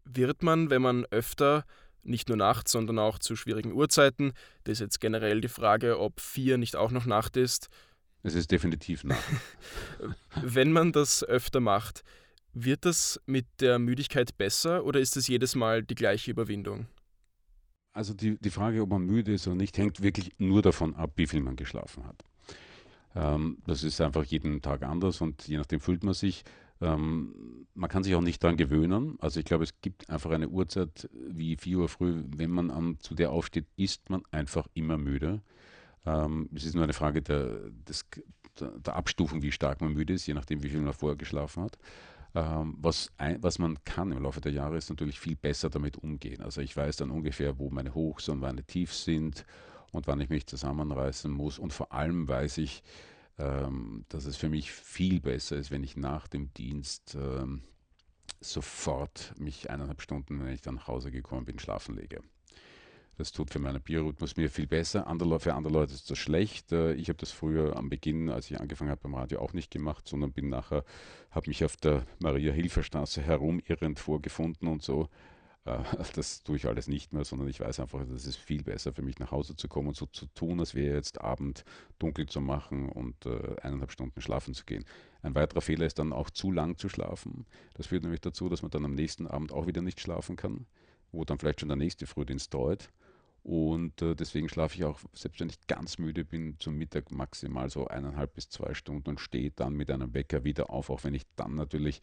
Wird 0.05 0.42
man, 0.42 0.70
wenn 0.70 0.83
man 0.83 1.05
öfter 1.07 1.64
nicht 2.03 2.29
nur 2.29 2.37
nachts, 2.37 2.73
sondern 2.73 2.99
auch 2.99 3.19
zu 3.19 3.37
schwierigen 3.37 3.73
Uhrzeiten. 3.73 4.33
Das 4.65 4.75
ist 4.75 4.81
jetzt 4.81 5.01
generell 5.01 5.41
die 5.41 5.49
Frage, 5.49 5.99
ob 5.99 6.21
vier 6.21 6.59
nicht 6.59 6.77
auch 6.77 6.91
noch 6.91 7.07
Nacht 7.07 7.37
ist. 7.37 7.69
Es 8.23 8.35
ist 8.35 8.51
definitiv 8.51 9.05
nach. 9.05 9.17
Wenn 10.43 10.73
man 10.73 10.93
das 10.93 11.25
öfter 11.25 11.61
macht, 11.61 12.03
wird 12.53 12.85
das 12.85 13.21
mit 13.27 13.47
der 13.61 13.79
Müdigkeit 13.79 14.37
besser 14.37 14.85
oder 14.85 15.01
ist 15.01 15.17
es 15.17 15.29
jedes 15.29 15.55
Mal 15.55 15.83
die 15.83 15.95
gleiche 15.95 16.31
Überwindung? 16.31 16.87
Also 17.93 18.15
die, 18.15 18.39
die 18.39 18.51
Frage, 18.51 18.83
ob 18.83 18.91
man 18.91 19.03
müde 19.03 19.33
ist 19.33 19.47
oder 19.47 19.57
nicht, 19.57 19.77
hängt 19.79 20.03
wirklich 20.03 20.31
nur 20.39 20.63
davon 20.63 20.95
ab, 20.95 21.13
wie 21.17 21.27
viel 21.27 21.41
man 21.41 21.57
geschlafen 21.57 22.07
hat. 22.07 22.25
Ähm, 23.15 23.59
das 23.67 23.83
ist 23.83 24.01
einfach 24.01 24.25
jeden 24.25 24.63
Tag 24.63 24.83
anders 24.83 25.21
und 25.21 25.47
je 25.49 25.57
nachdem 25.57 25.81
fühlt 25.81 26.05
man 26.05 26.15
sich. 26.15 26.45
Ähm, 26.81 27.66
man 27.75 27.90
kann 27.90 28.03
sich 28.03 28.14
auch 28.14 28.21
nicht 28.21 28.43
daran 28.43 28.57
gewöhnen. 28.57 29.16
Also 29.21 29.40
ich 29.40 29.47
glaube, 29.47 29.64
es 29.64 29.81
gibt 29.81 30.09
einfach 30.11 30.31
eine 30.31 30.49
Uhrzeit 30.49 31.09
wie 31.12 31.57
4 31.57 31.79
Uhr 31.79 31.88
früh, 31.88 32.25
wenn 32.37 32.51
man 32.51 32.71
um, 32.71 32.99
zu 33.01 33.14
der 33.14 33.31
aufsteht, 33.33 33.66
ist 33.77 34.11
man 34.11 34.23
einfach 34.31 34.66
immer 34.75 34.97
müde. 34.97 35.43
Ähm, 36.07 36.49
es 36.55 36.64
ist 36.64 36.75
nur 36.75 36.85
eine 36.85 36.93
Frage 36.93 37.23
der, 37.23 37.71
des, 37.71 38.07
der, 38.59 38.97
Abstufung, 38.97 39.43
wie 39.43 39.53
stark 39.53 39.81
man 39.81 39.93
müde 39.93 40.14
ist, 40.14 40.27
je 40.27 40.35
nachdem, 40.35 40.62
wie 40.62 40.71
viel 40.71 40.81
man 40.81 40.95
vorher 40.95 41.16
geschlafen 41.16 41.64
hat. 41.64 41.79
Ähm, 42.35 42.77
was, 42.81 43.11
ein, 43.19 43.43
was 43.43 43.59
man 43.59 43.83
kann 43.85 44.12
im 44.12 44.23
Laufe 44.23 44.40
der 44.40 44.53
Jahre, 44.53 44.77
ist 44.77 44.88
natürlich 44.88 45.19
viel 45.19 45.37
besser 45.37 45.69
damit 45.69 45.99
umgehen. 45.99 46.43
Also 46.43 46.61
ich 46.61 46.77
weiß 46.77 46.97
dann 46.97 47.11
ungefähr, 47.11 47.59
wo 47.59 47.71
meine 47.71 47.95
Hochs 47.95 48.29
und 48.29 48.38
meine 48.38 48.64
Tiefs 48.64 49.05
sind 49.05 49.45
und 49.93 50.07
wann 50.07 50.21
ich 50.21 50.31
mich 50.31 50.47
zusammenreißen 50.47 51.31
muss. 51.31 51.59
Und 51.59 51.73
vor 51.73 51.93
allem 51.93 52.29
weiß 52.29 52.59
ich, 52.59 52.83
ähm, 53.40 54.05
dass 54.09 54.26
es 54.26 54.37
für 54.37 54.48
mich 54.48 54.70
viel 54.70 55.20
besser 55.20 55.57
ist, 55.57 55.70
wenn 55.70 55.83
ich 55.83 55.96
nach 55.96 56.29
dem 56.29 56.53
Dienst 56.53 57.16
ähm, 57.18 57.62
sofort 58.40 59.35
mich 59.38 59.70
eineinhalb 59.70 60.03
Stunden, 60.03 60.44
wenn 60.44 60.53
ich 60.53 60.61
dann 60.61 60.76
nach 60.76 60.88
Hause 60.88 61.11
gekommen 61.11 61.46
bin, 61.46 61.59
schlafen 61.59 61.96
lege. 61.96 62.20
Das 63.16 63.33
tut 63.33 63.50
für 63.50 63.59
meinen 63.59 63.83
Biorhythmus 63.83 64.37
mir 64.37 64.48
viel 64.48 64.66
besser. 64.66 65.07
Andere, 65.07 65.40
für 65.40 65.55
andere 65.55 65.72
Leute 65.72 65.92
ist 65.92 66.11
das 66.11 66.18
schlecht. 66.18 66.72
Äh, 66.72 66.94
ich 66.94 67.09
habe 67.09 67.18
das 67.18 67.31
früher 67.31 67.76
am 67.76 67.88
Beginn, 67.88 68.31
als 68.31 68.50
ich 68.50 68.61
angefangen 68.61 68.90
habe 68.90 69.00
beim 69.03 69.14
Radio, 69.14 69.40
auch 69.40 69.53
nicht 69.53 69.70
gemacht, 69.70 70.07
sondern 70.07 70.33
bin 70.33 70.48
nachher, 70.48 70.85
habe 71.31 71.48
mich 71.48 71.64
auf 71.64 71.76
der 71.76 72.07
Maria-Hilfer-Straße 72.18 73.22
herumirrend 73.22 73.98
vorgefunden 73.98 74.68
und 74.68 74.83
so. 74.83 75.09
Äh, 75.64 75.79
das 76.14 76.42
tue 76.42 76.57
ich 76.57 76.66
alles 76.66 76.88
nicht 76.88 77.12
mehr, 77.12 77.25
sondern 77.25 77.49
ich 77.49 77.61
weiß 77.61 77.81
einfach, 77.81 78.05
dass 78.07 78.27
es 78.27 78.37
viel 78.37 78.62
besser 78.62 78.92
für 78.92 79.03
mich 79.03 79.18
nach 79.18 79.31
Hause 79.31 79.57
zu 79.57 79.68
kommen 79.68 79.88
und 79.88 79.96
so 79.96 80.07
zu 80.07 80.27
tun, 80.27 80.61
als 80.61 80.75
wäre 80.75 80.94
jetzt 80.96 81.20
Abend 81.20 81.64
dunkel 81.99 82.27
zu 82.27 82.40
machen 82.40 82.88
und 82.88 83.27
äh, 83.27 83.57
eineinhalb 83.62 83.92
Stunden 83.92 84.20
schlafen 84.20 84.55
zu 84.55 84.64
gehen. 84.64 84.85
Ein 85.23 85.35
weiterer 85.35 85.61
Fehler 85.61 85.87
ist 85.87 85.99
dann 85.99 86.12
auch 86.12 86.31
zu 86.31 86.51
lang 86.51 86.79
zu 86.79 86.88
schlafen. 86.88 87.46
Das 87.75 87.87
führt 87.87 88.03
nämlich 88.03 88.20
dazu, 88.20 88.49
dass 88.49 88.62
man 88.62 88.70
dann 88.70 88.85
am 88.85 88.94
nächsten 88.94 89.27
Abend 89.27 89.53
auch 89.53 89.66
wieder 89.66 89.83
nicht 89.83 90.01
schlafen 90.01 90.37
kann, 90.37 90.66
wo 91.12 91.25
dann 91.25 91.38
vielleicht 91.38 91.61
schon 91.61 91.68
der 91.68 91.77
nächste 91.77 92.07
Frühdienst 92.07 92.55
dauert. 92.55 92.90
Und 93.42 94.03
äh, 94.03 94.14
deswegen 94.14 94.51
schlafe 94.51 94.77
ich 94.77 94.85
auch, 94.85 95.01
selbst 95.14 95.40
wenn 95.40 95.49
ich 95.49 95.66
ganz 95.66 95.96
müde 95.96 96.25
bin, 96.25 96.59
zum 96.59 96.77
Mittag 96.77 97.11
maximal 97.11 97.70
so 97.70 97.87
eineinhalb 97.87 98.35
bis 98.35 98.51
zwei 98.51 98.75
Stunden 98.75 99.09
und 99.09 99.20
stehe 99.20 99.51
dann 99.51 99.75
mit 99.75 99.90
einem 99.90 100.12
Wecker 100.12 100.44
wieder 100.44 100.70
auf, 100.70 100.90
auch 100.90 101.05
wenn 101.05 101.14
ich 101.14 101.25
dann 101.37 101.55
natürlich 101.55 102.03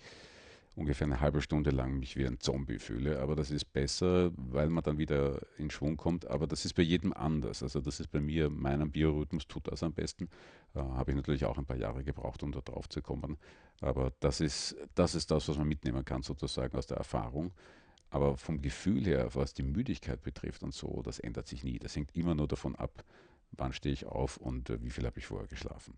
ungefähr 0.78 1.06
eine 1.06 1.20
halbe 1.20 1.42
Stunde 1.42 1.72
lang 1.72 1.98
mich 1.98 2.16
wie 2.16 2.26
ein 2.26 2.40
Zombie 2.40 2.78
fühle. 2.78 3.20
Aber 3.20 3.36
das 3.36 3.50
ist 3.50 3.74
besser, 3.74 4.32
weil 4.36 4.70
man 4.70 4.84
dann 4.84 5.00
wieder 5.00 5.42
in 5.58 5.72
Schwung 5.72 5.98
kommt. 5.98 6.28
Aber 6.28 6.46
das 6.46 6.66
ist 6.66 6.74
bei 6.74 6.84
jedem 6.84 7.14
anders. 7.14 7.64
Also 7.64 7.82
das 7.82 8.00
ist 8.00 8.12
bei 8.12 8.22
mir, 8.22 8.50
meinem 8.50 8.92
Biorhythmus 8.92 9.48
tut 9.48 9.68
das 9.68 9.82
am 9.82 9.94
besten. 9.94 10.30
Äh, 10.76 10.80
Habe 10.80 11.12
ich 11.12 11.18
natürlich 11.18 11.46
auch 11.46 11.58
ein 11.58 11.66
paar 11.66 11.78
Jahre 11.78 12.04
gebraucht, 12.04 12.44
um 12.44 12.52
da 12.52 12.62
drauf 12.62 12.88
zu 12.88 13.02
kommen. 13.02 13.38
Aber 13.82 14.14
das 14.20 14.40
ist, 14.40 14.76
das 14.94 15.16
ist 15.16 15.32
das, 15.32 15.50
was 15.50 15.58
man 15.58 15.68
mitnehmen 15.68 16.06
kann, 16.06 16.22
sozusagen 16.22 16.78
aus 16.78 16.86
der 16.86 16.98
Erfahrung. 16.98 17.54
Aber 18.12 18.38
vom 18.38 18.62
Gefühl 18.62 19.06
her, 19.06 19.34
was 19.34 19.54
die 19.54 19.64
Müdigkeit 19.64 20.22
betrifft 20.22 20.64
und 20.64 20.74
so, 20.74 21.02
das 21.04 21.20
ändert 21.20 21.48
sich 21.48 21.64
nie. 21.64 21.80
Das 21.80 21.96
hängt 21.96 22.16
immer 22.16 22.36
nur 22.36 22.48
davon 22.48 22.76
ab, 22.76 23.04
wann 23.52 23.74
stehe 23.74 23.94
ich 23.94 24.06
auf 24.06 24.38
und 24.38 24.70
äh, 24.70 24.82
wie 24.84 24.92
viel 24.92 25.06
habe 25.06 25.18
ich 25.18 25.26
vorher 25.26 25.48
geschlafen. 25.48 25.98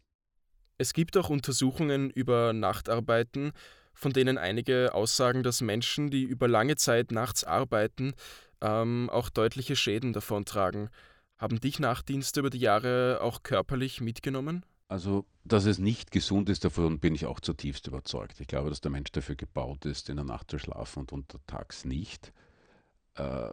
Es 0.78 0.94
gibt 0.94 1.18
auch 1.18 1.30
Untersuchungen 1.30 2.10
über 2.10 2.54
Nachtarbeiten, 2.54 3.52
von 3.94 4.14
denen 4.14 4.38
einige 4.38 4.94
aussagen, 4.94 5.44
dass 5.44 5.62
Menschen, 5.62 6.10
die 6.10 6.24
über 6.24 6.48
lange 6.48 6.76
Zeit 6.76 7.12
nachts 7.12 7.44
arbeiten, 7.44 8.14
ähm, 8.62 9.10
auch 9.12 9.30
deutliche 9.30 9.76
Schäden 9.76 10.14
davontragen. 10.14 10.90
Haben 11.38 11.60
dich 11.60 11.80
Nachtdienste 11.80 12.42
über 12.42 12.50
die 12.50 12.60
Jahre 12.60 13.20
auch 13.22 13.44
körperlich 13.44 14.02
mitgenommen? 14.02 14.66
Also, 14.90 15.26
dass 15.44 15.66
es 15.66 15.78
nicht 15.78 16.12
gesund 16.12 16.50
ist, 16.50 16.66
davon 16.66 17.00
bin 17.00 17.14
ich 17.14 17.28
auch 17.28 17.40
zutiefst 17.40 17.86
überzeugt. 17.88 18.40
Ich 18.40 18.48
glaube, 18.48 18.70
dass 18.70 18.82
der 18.82 18.92
Mensch 18.92 19.12
dafür 19.12 19.36
gebaut 19.36 19.86
ist, 19.86 20.10
in 20.10 20.16
der 20.16 20.26
Nacht 20.26 20.50
zu 20.50 20.58
schlafen 20.58 21.02
und 21.02 21.12
untertags 21.12 21.86
nicht. 21.86 22.34
Äh, 23.14 23.52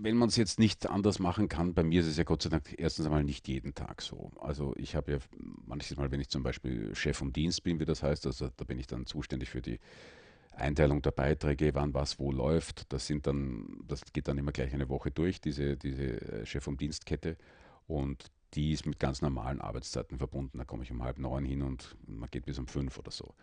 wenn 0.00 0.16
man 0.16 0.28
es 0.28 0.36
jetzt 0.36 0.60
nicht 0.60 0.88
anders 0.88 1.18
machen 1.18 1.48
kann, 1.48 1.74
bei 1.74 1.82
mir 1.82 2.00
ist 2.00 2.06
es 2.06 2.16
ja 2.16 2.24
Gott 2.24 2.42
sei 2.42 2.50
Dank 2.50 2.72
erstens 2.78 3.06
einmal 3.06 3.24
nicht 3.24 3.48
jeden 3.48 3.74
Tag 3.74 4.00
so. 4.00 4.30
Also 4.40 4.72
ich 4.76 4.94
habe 4.94 5.12
ja 5.12 5.18
manches 5.66 5.96
Mal, 5.96 6.10
wenn 6.12 6.20
ich 6.20 6.28
zum 6.28 6.44
Beispiel 6.44 6.94
Chef 6.94 7.16
vom 7.16 7.32
Dienst 7.32 7.64
bin, 7.64 7.80
wie 7.80 7.84
das 7.84 8.02
heißt, 8.02 8.26
also 8.26 8.48
da 8.56 8.64
bin 8.64 8.78
ich 8.78 8.86
dann 8.86 9.06
zuständig 9.06 9.50
für 9.50 9.60
die 9.60 9.80
Einteilung 10.52 11.02
der 11.02 11.10
Beiträge, 11.10 11.74
wann 11.74 11.94
was 11.94 12.18
wo 12.20 12.30
läuft. 12.30 12.92
Das 12.92 13.06
sind 13.06 13.26
dann, 13.26 13.80
das 13.86 14.02
geht 14.12 14.28
dann 14.28 14.38
immer 14.38 14.52
gleich 14.52 14.72
eine 14.72 14.88
Woche 14.88 15.10
durch, 15.10 15.40
diese, 15.40 15.76
diese 15.76 16.46
Chef 16.46 16.62
vom 16.62 16.76
Dienstkette. 16.76 17.36
Und 17.88 18.26
die 18.54 18.72
ist 18.72 18.86
mit 18.86 19.00
ganz 19.00 19.20
normalen 19.20 19.60
Arbeitszeiten 19.60 20.18
verbunden. 20.18 20.58
Da 20.58 20.64
komme 20.64 20.84
ich 20.84 20.92
um 20.92 21.02
halb 21.02 21.18
neun 21.18 21.44
hin 21.44 21.62
und 21.62 21.96
man 22.06 22.30
geht 22.30 22.46
bis 22.46 22.58
um 22.58 22.68
fünf 22.68 22.98
oder 22.98 23.10
so. 23.10 23.34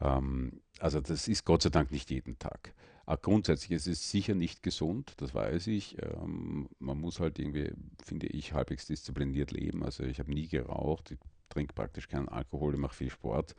Ähm, 0.00 0.60
also 0.78 1.00
das 1.00 1.28
ist 1.28 1.44
Gott 1.44 1.62
sei 1.62 1.70
Dank 1.70 1.90
nicht 1.90 2.10
jeden 2.10 2.38
Tag. 2.38 2.74
Aber 3.06 3.18
grundsätzlich 3.18 3.70
ist 3.72 3.86
es 3.86 4.10
sicher 4.10 4.34
nicht 4.34 4.62
gesund, 4.62 5.14
das 5.18 5.34
weiß 5.34 5.68
ich. 5.68 5.96
Ähm, 6.02 6.68
man 6.78 7.00
muss 7.00 7.20
halt 7.20 7.38
irgendwie, 7.38 7.72
finde 8.04 8.26
ich, 8.26 8.52
halbwegs 8.52 8.86
diszipliniert 8.86 9.52
leben. 9.52 9.84
Also 9.84 10.02
ich 10.02 10.18
habe 10.18 10.32
nie 10.32 10.48
geraucht, 10.48 11.12
ich 11.12 11.18
trinke 11.48 11.72
praktisch 11.74 12.08
keinen 12.08 12.28
Alkohol, 12.28 12.74
ich 12.74 12.80
mache 12.80 12.96
viel 12.96 13.10
Sport. 13.10 13.54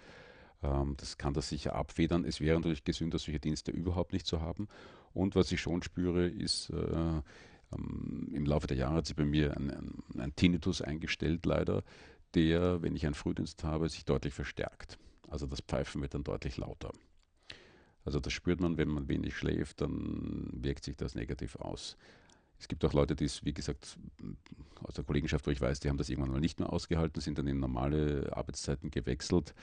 Ähm, 0.62 0.95
das 0.97 1.17
kann 1.17 1.34
das 1.34 1.50
sicher 1.50 1.76
abfedern. 1.76 2.26
Es 2.26 2.41
wäre 2.41 2.58
natürlich 2.58 2.84
gesünder, 2.84 3.19
solche 3.19 3.39
Dienste 3.39 3.71
überhaupt 3.71 4.13
nicht 4.13 4.28
zu 4.28 4.41
haben. 4.41 4.67
Und 5.13 5.36
was 5.36 5.52
ich 5.52 5.62
schon 5.62 5.82
spüre, 5.82 6.28
ist, 6.28 6.69
äh, 6.71 7.21
ähm, 7.73 8.30
Im 8.34 8.45
Laufe 8.45 8.67
der 8.67 8.78
Jahre 8.78 8.95
hat 8.95 9.08
sich 9.08 9.15
bei 9.15 9.26
mir 9.26 9.56
ein, 9.58 9.71
ein, 9.71 10.04
ein 10.19 10.36
Tinnitus 10.36 10.82
eingestellt, 10.82 11.45
leider, 11.45 11.84
der, 12.34 12.82
wenn 12.82 12.95
ich 12.95 13.06
einen 13.06 13.15
Frühdienst 13.15 13.63
habe, 13.63 13.89
sich 13.89 14.06
deutlich 14.06 14.34
verstärkt. 14.34 14.97
Also 15.28 15.46
das 15.46 15.62
Pfeifen 15.62 16.02
wird 16.02 16.13
dann 16.13 16.24
deutlich 16.24 16.58
lauter. 16.58 16.92
Also 18.06 18.20
das 18.20 18.32
spürt 18.34 18.62
man, 18.62 18.78
wenn 18.78 18.88
man 18.88 19.10
wenig 19.10 19.36
schläft, 19.36 19.82
dann 19.82 20.50
wirkt 20.54 20.86
sich 20.86 20.96
das 20.96 21.16
negativ 21.16 21.58
aus. 21.58 21.98
Es 22.60 22.68
gibt 22.68 22.84
auch 22.86 22.94
Leute, 22.94 23.16
die 23.16 23.26
es, 23.26 23.44
wie 23.46 23.54
gesagt, 23.54 23.98
aus 24.84 24.96
der 24.96 25.04
Kollegenschaft, 25.04 25.46
wo 25.46 25.52
ich 25.52 25.62
weiß, 25.62 25.80
die 25.80 25.90
haben 25.90 25.98
das 25.98 26.10
irgendwann 26.10 26.32
mal 26.32 26.40
nicht 26.40 26.60
mehr 26.60 26.72
ausgehalten, 26.72 27.22
sind 27.22 27.38
dann 27.38 27.48
in 27.48 27.60
normale 27.60 28.32
Arbeitszeiten 28.36 28.90
gewechselt. 28.90 29.54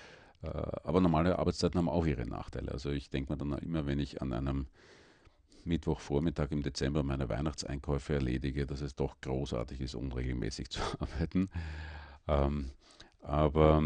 Äh, 0.43 0.49
aber 0.49 1.01
normale 1.01 1.39
Arbeitszeiten 1.39 1.79
haben 1.79 1.89
auch 1.89 2.07
ihre 2.07 2.27
Nachteile. 2.27 2.71
Also 2.71 2.91
ich 2.91 3.11
denke 3.11 3.33
mir 3.33 3.39
dann 3.39 3.59
immer, 3.59 3.87
wenn 3.87 3.99
ich 3.99 4.23
an 4.23 4.33
einem 4.33 4.67
Mittwochvormittag 5.65 6.51
im 6.51 6.63
Dezember 6.63 7.03
meine 7.03 7.29
Weihnachtseinkäufe 7.29 8.15
erledige, 8.15 8.67
dass 8.67 8.81
es 8.81 8.95
doch 8.95 9.21
großartig 9.23 9.81
ist, 9.81 9.95
unregelmäßig 9.95 10.71
zu 10.71 10.81
arbeiten. 10.99 11.49
Ähm, 12.29 12.71
aber 13.23 13.83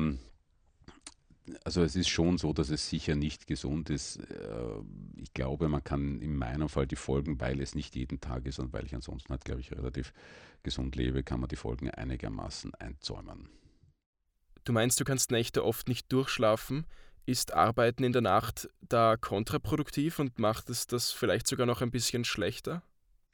also 1.64 1.82
es 1.82 1.96
ist 1.96 2.08
schon 2.08 2.38
so, 2.38 2.52
dass 2.52 2.70
es 2.70 2.88
sicher 2.88 3.14
nicht 3.14 3.46
gesund 3.46 3.90
ist. 3.90 4.16
Äh, 4.16 4.82
ich 5.16 5.32
glaube, 5.34 5.68
man 5.68 5.84
kann 5.84 6.20
in 6.20 6.36
meinem 6.36 6.68
Fall 6.68 6.86
die 6.86 6.96
Folgen, 6.96 7.40
weil 7.40 7.60
es 7.60 7.74
nicht 7.74 7.94
jeden 7.96 8.20
Tag 8.20 8.46
ist 8.46 8.58
und 8.58 8.72
weil 8.72 8.84
ich 8.84 8.94
ansonsten 8.94 9.30
halt, 9.30 9.44
glaube 9.44 9.60
ich, 9.60 9.72
relativ 9.72 10.12
gesund 10.62 10.96
lebe, 10.96 11.22
kann 11.22 11.40
man 11.40 11.48
die 11.48 11.56
Folgen 11.56 11.90
einigermaßen 11.90 12.74
einzäumen. 12.74 13.48
Du 14.64 14.72
meinst, 14.72 15.00
du 15.00 15.04
kannst 15.04 15.30
Nächte 15.30 15.64
oft 15.64 15.88
nicht 15.88 16.12
durchschlafen. 16.12 16.86
Ist 17.24 17.54
Arbeiten 17.54 18.04
in 18.04 18.12
der 18.12 18.22
Nacht 18.22 18.68
da 18.80 19.16
kontraproduktiv 19.16 20.18
und 20.18 20.38
macht 20.38 20.70
es 20.70 20.86
das 20.86 21.12
vielleicht 21.12 21.46
sogar 21.46 21.66
noch 21.66 21.82
ein 21.82 21.90
bisschen 21.90 22.24
schlechter? 22.24 22.82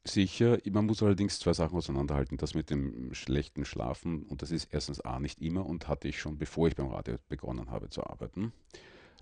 Sicher, 0.07 0.59
man 0.71 0.85
muss 0.85 1.01
allerdings 1.01 1.39
zwei 1.39 1.53
Sachen 1.53 1.77
auseinanderhalten. 1.77 2.37
Das 2.37 2.53
mit 2.53 2.69
dem 2.69 3.13
schlechten 3.13 3.65
Schlafen, 3.65 4.23
und 4.23 4.43
das 4.43 4.51
ist 4.51 4.67
erstens 4.71 5.01
A 5.01 5.19
nicht 5.19 5.41
immer 5.41 5.65
und 5.65 5.87
hatte 5.87 6.07
ich 6.07 6.19
schon, 6.19 6.37
bevor 6.37 6.67
ich 6.67 6.75
beim 6.75 6.87
Radio 6.87 7.15
begonnen 7.27 7.71
habe 7.71 7.89
zu 7.89 8.05
arbeiten. 8.05 8.53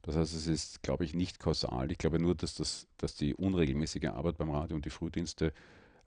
Das 0.02 0.18
heißt, 0.18 0.36
es 0.36 0.48
ist, 0.48 0.84
glaube 0.84 1.06
ich, 1.06 1.14
nicht 1.16 1.40
kausal. 1.40 1.90
Ich 1.90 1.98
glaube 1.98 2.20
nur, 2.20 2.36
dass, 2.36 2.56
das, 2.56 2.88
dass 2.98 3.16
die 3.16 3.34
unregelmäßige 3.34 4.08
Arbeit 4.08 4.38
beim 4.38 4.52
Radio 4.52 4.76
und 4.76 4.84
die 4.84 4.90
Frühdienste 4.90 5.54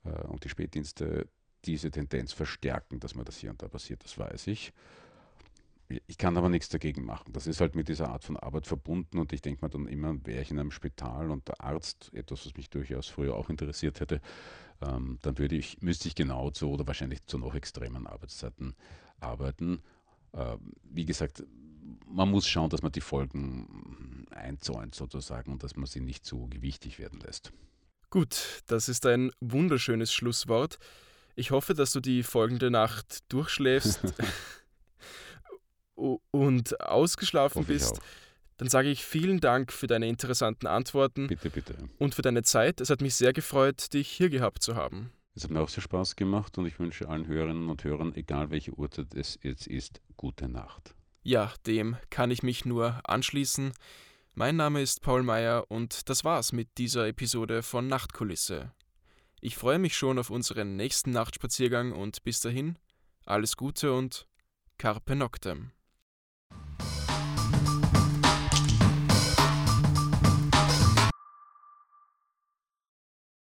äh, 0.05 0.27
und 0.27 0.43
die 0.43 0.49
Spätdienste 0.49 1.27
diese 1.65 1.89
Tendenz 1.89 2.31
verstärken, 2.31 2.99
dass 2.99 3.15
mir 3.15 3.25
das 3.25 3.37
hier 3.37 3.49
und 3.49 3.61
da 3.61 3.67
passiert, 3.67 4.03
das 4.03 4.19
weiß 4.19 4.45
ich. 4.47 4.73
Ich 6.05 6.17
kann 6.17 6.37
aber 6.37 6.49
nichts 6.49 6.69
dagegen 6.69 7.05
machen. 7.05 7.31
Das 7.33 7.47
ist 7.47 7.61
halt 7.61 7.75
mit 7.75 7.87
dieser 7.87 8.09
Art 8.09 8.23
von 8.23 8.37
Arbeit 8.37 8.67
verbunden 8.67 9.19
und 9.19 9.31
ich 9.31 9.41
denke 9.41 9.65
mir 9.65 9.69
dann 9.69 9.87
immer, 9.87 10.13
wäre 10.25 10.41
ich 10.41 10.51
in 10.51 10.59
einem 10.59 10.71
Spital 10.71 11.31
und 11.31 11.47
der 11.47 11.61
Arzt, 11.61 12.11
etwas, 12.13 12.45
was 12.45 12.55
mich 12.55 12.69
durchaus 12.69 13.07
früher 13.07 13.35
auch 13.35 13.49
interessiert 13.49 14.01
hätte, 14.01 14.21
ähm, 14.81 15.19
dann 15.21 15.37
würde 15.37 15.55
ich, 15.55 15.81
müsste 15.81 16.07
ich 16.07 16.15
genau 16.15 16.49
zu 16.51 16.69
oder 16.69 16.85
wahrscheinlich 16.87 17.25
zu 17.25 17.37
noch 17.37 17.55
extremen 17.55 18.07
Arbeitszeiten 18.07 18.75
arbeiten. 19.19 19.81
Ähm, 20.33 20.73
wie 20.83 21.05
gesagt, 21.05 21.43
man 22.05 22.29
muss 22.29 22.47
schauen, 22.47 22.69
dass 22.69 22.81
man 22.81 22.91
die 22.91 23.01
Folgen 23.01 24.25
einzäunt 24.31 24.95
sozusagen 24.95 25.51
und 25.51 25.63
dass 25.63 25.75
man 25.75 25.85
sie 25.85 26.01
nicht 26.01 26.25
zu 26.25 26.47
gewichtig 26.47 26.99
werden 26.99 27.19
lässt. 27.19 27.51
Gut, 28.09 28.63
das 28.67 28.87
ist 28.89 29.05
ein 29.05 29.31
wunderschönes 29.39 30.13
Schlusswort. 30.13 30.77
Ich 31.35 31.51
hoffe, 31.51 31.73
dass 31.73 31.91
du 31.91 31.99
die 31.99 32.23
folgende 32.23 32.71
Nacht 32.71 33.19
durchschläfst. 33.31 34.01
und 36.31 36.79
ausgeschlafen 36.81 37.65
bist, 37.65 37.99
dann 38.57 38.69
sage 38.69 38.89
ich 38.89 39.05
vielen 39.05 39.39
Dank 39.39 39.71
für 39.71 39.87
deine 39.87 40.07
interessanten 40.07 40.67
Antworten. 40.67 41.27
Bitte, 41.27 41.49
bitte. 41.49 41.75
Und 41.99 42.15
für 42.15 42.21
deine 42.21 42.43
Zeit. 42.43 42.81
Es 42.81 42.89
hat 42.89 43.01
mich 43.01 43.15
sehr 43.15 43.33
gefreut, 43.33 43.93
dich 43.93 44.09
hier 44.09 44.29
gehabt 44.29 44.63
zu 44.63 44.75
haben. 44.75 45.11
Es 45.35 45.43
hat 45.43 45.51
mir 45.51 45.61
auch 45.61 45.69
sehr 45.69 45.83
Spaß 45.83 46.15
gemacht 46.15 46.57
und 46.57 46.65
ich 46.65 46.79
wünsche 46.79 47.07
allen 47.07 47.27
Hörerinnen 47.27 47.69
und 47.69 47.83
Hörern, 47.83 48.15
egal 48.15 48.49
welche 48.49 48.73
Uhrzeit 48.73 49.13
es 49.13 49.37
jetzt 49.43 49.67
ist, 49.67 50.01
gute 50.15 50.49
Nacht. 50.49 50.95
Ja, 51.21 51.53
dem 51.67 51.97
kann 52.09 52.31
ich 52.31 52.41
mich 52.41 52.65
nur 52.65 52.99
anschließen. 53.03 53.73
Mein 54.33 54.55
Name 54.55 54.81
ist 54.81 55.01
Paul 55.01 55.21
Meyer 55.21 55.69
und 55.69 56.09
das 56.09 56.23
war's 56.23 56.53
mit 56.53 56.77
dieser 56.79 57.07
Episode 57.07 57.61
von 57.61 57.87
Nachtkulisse. 57.87 58.71
Ich 59.39 59.55
freue 59.55 59.77
mich 59.77 59.95
schon 59.95 60.17
auf 60.17 60.31
unseren 60.31 60.75
nächsten 60.75 61.11
Nachtspaziergang 61.11 61.91
und 61.91 62.23
bis 62.23 62.39
dahin 62.39 62.79
alles 63.25 63.57
Gute 63.57 63.93
und 63.93 64.27
Carpe 64.79 65.15
Noctem. 65.15 65.71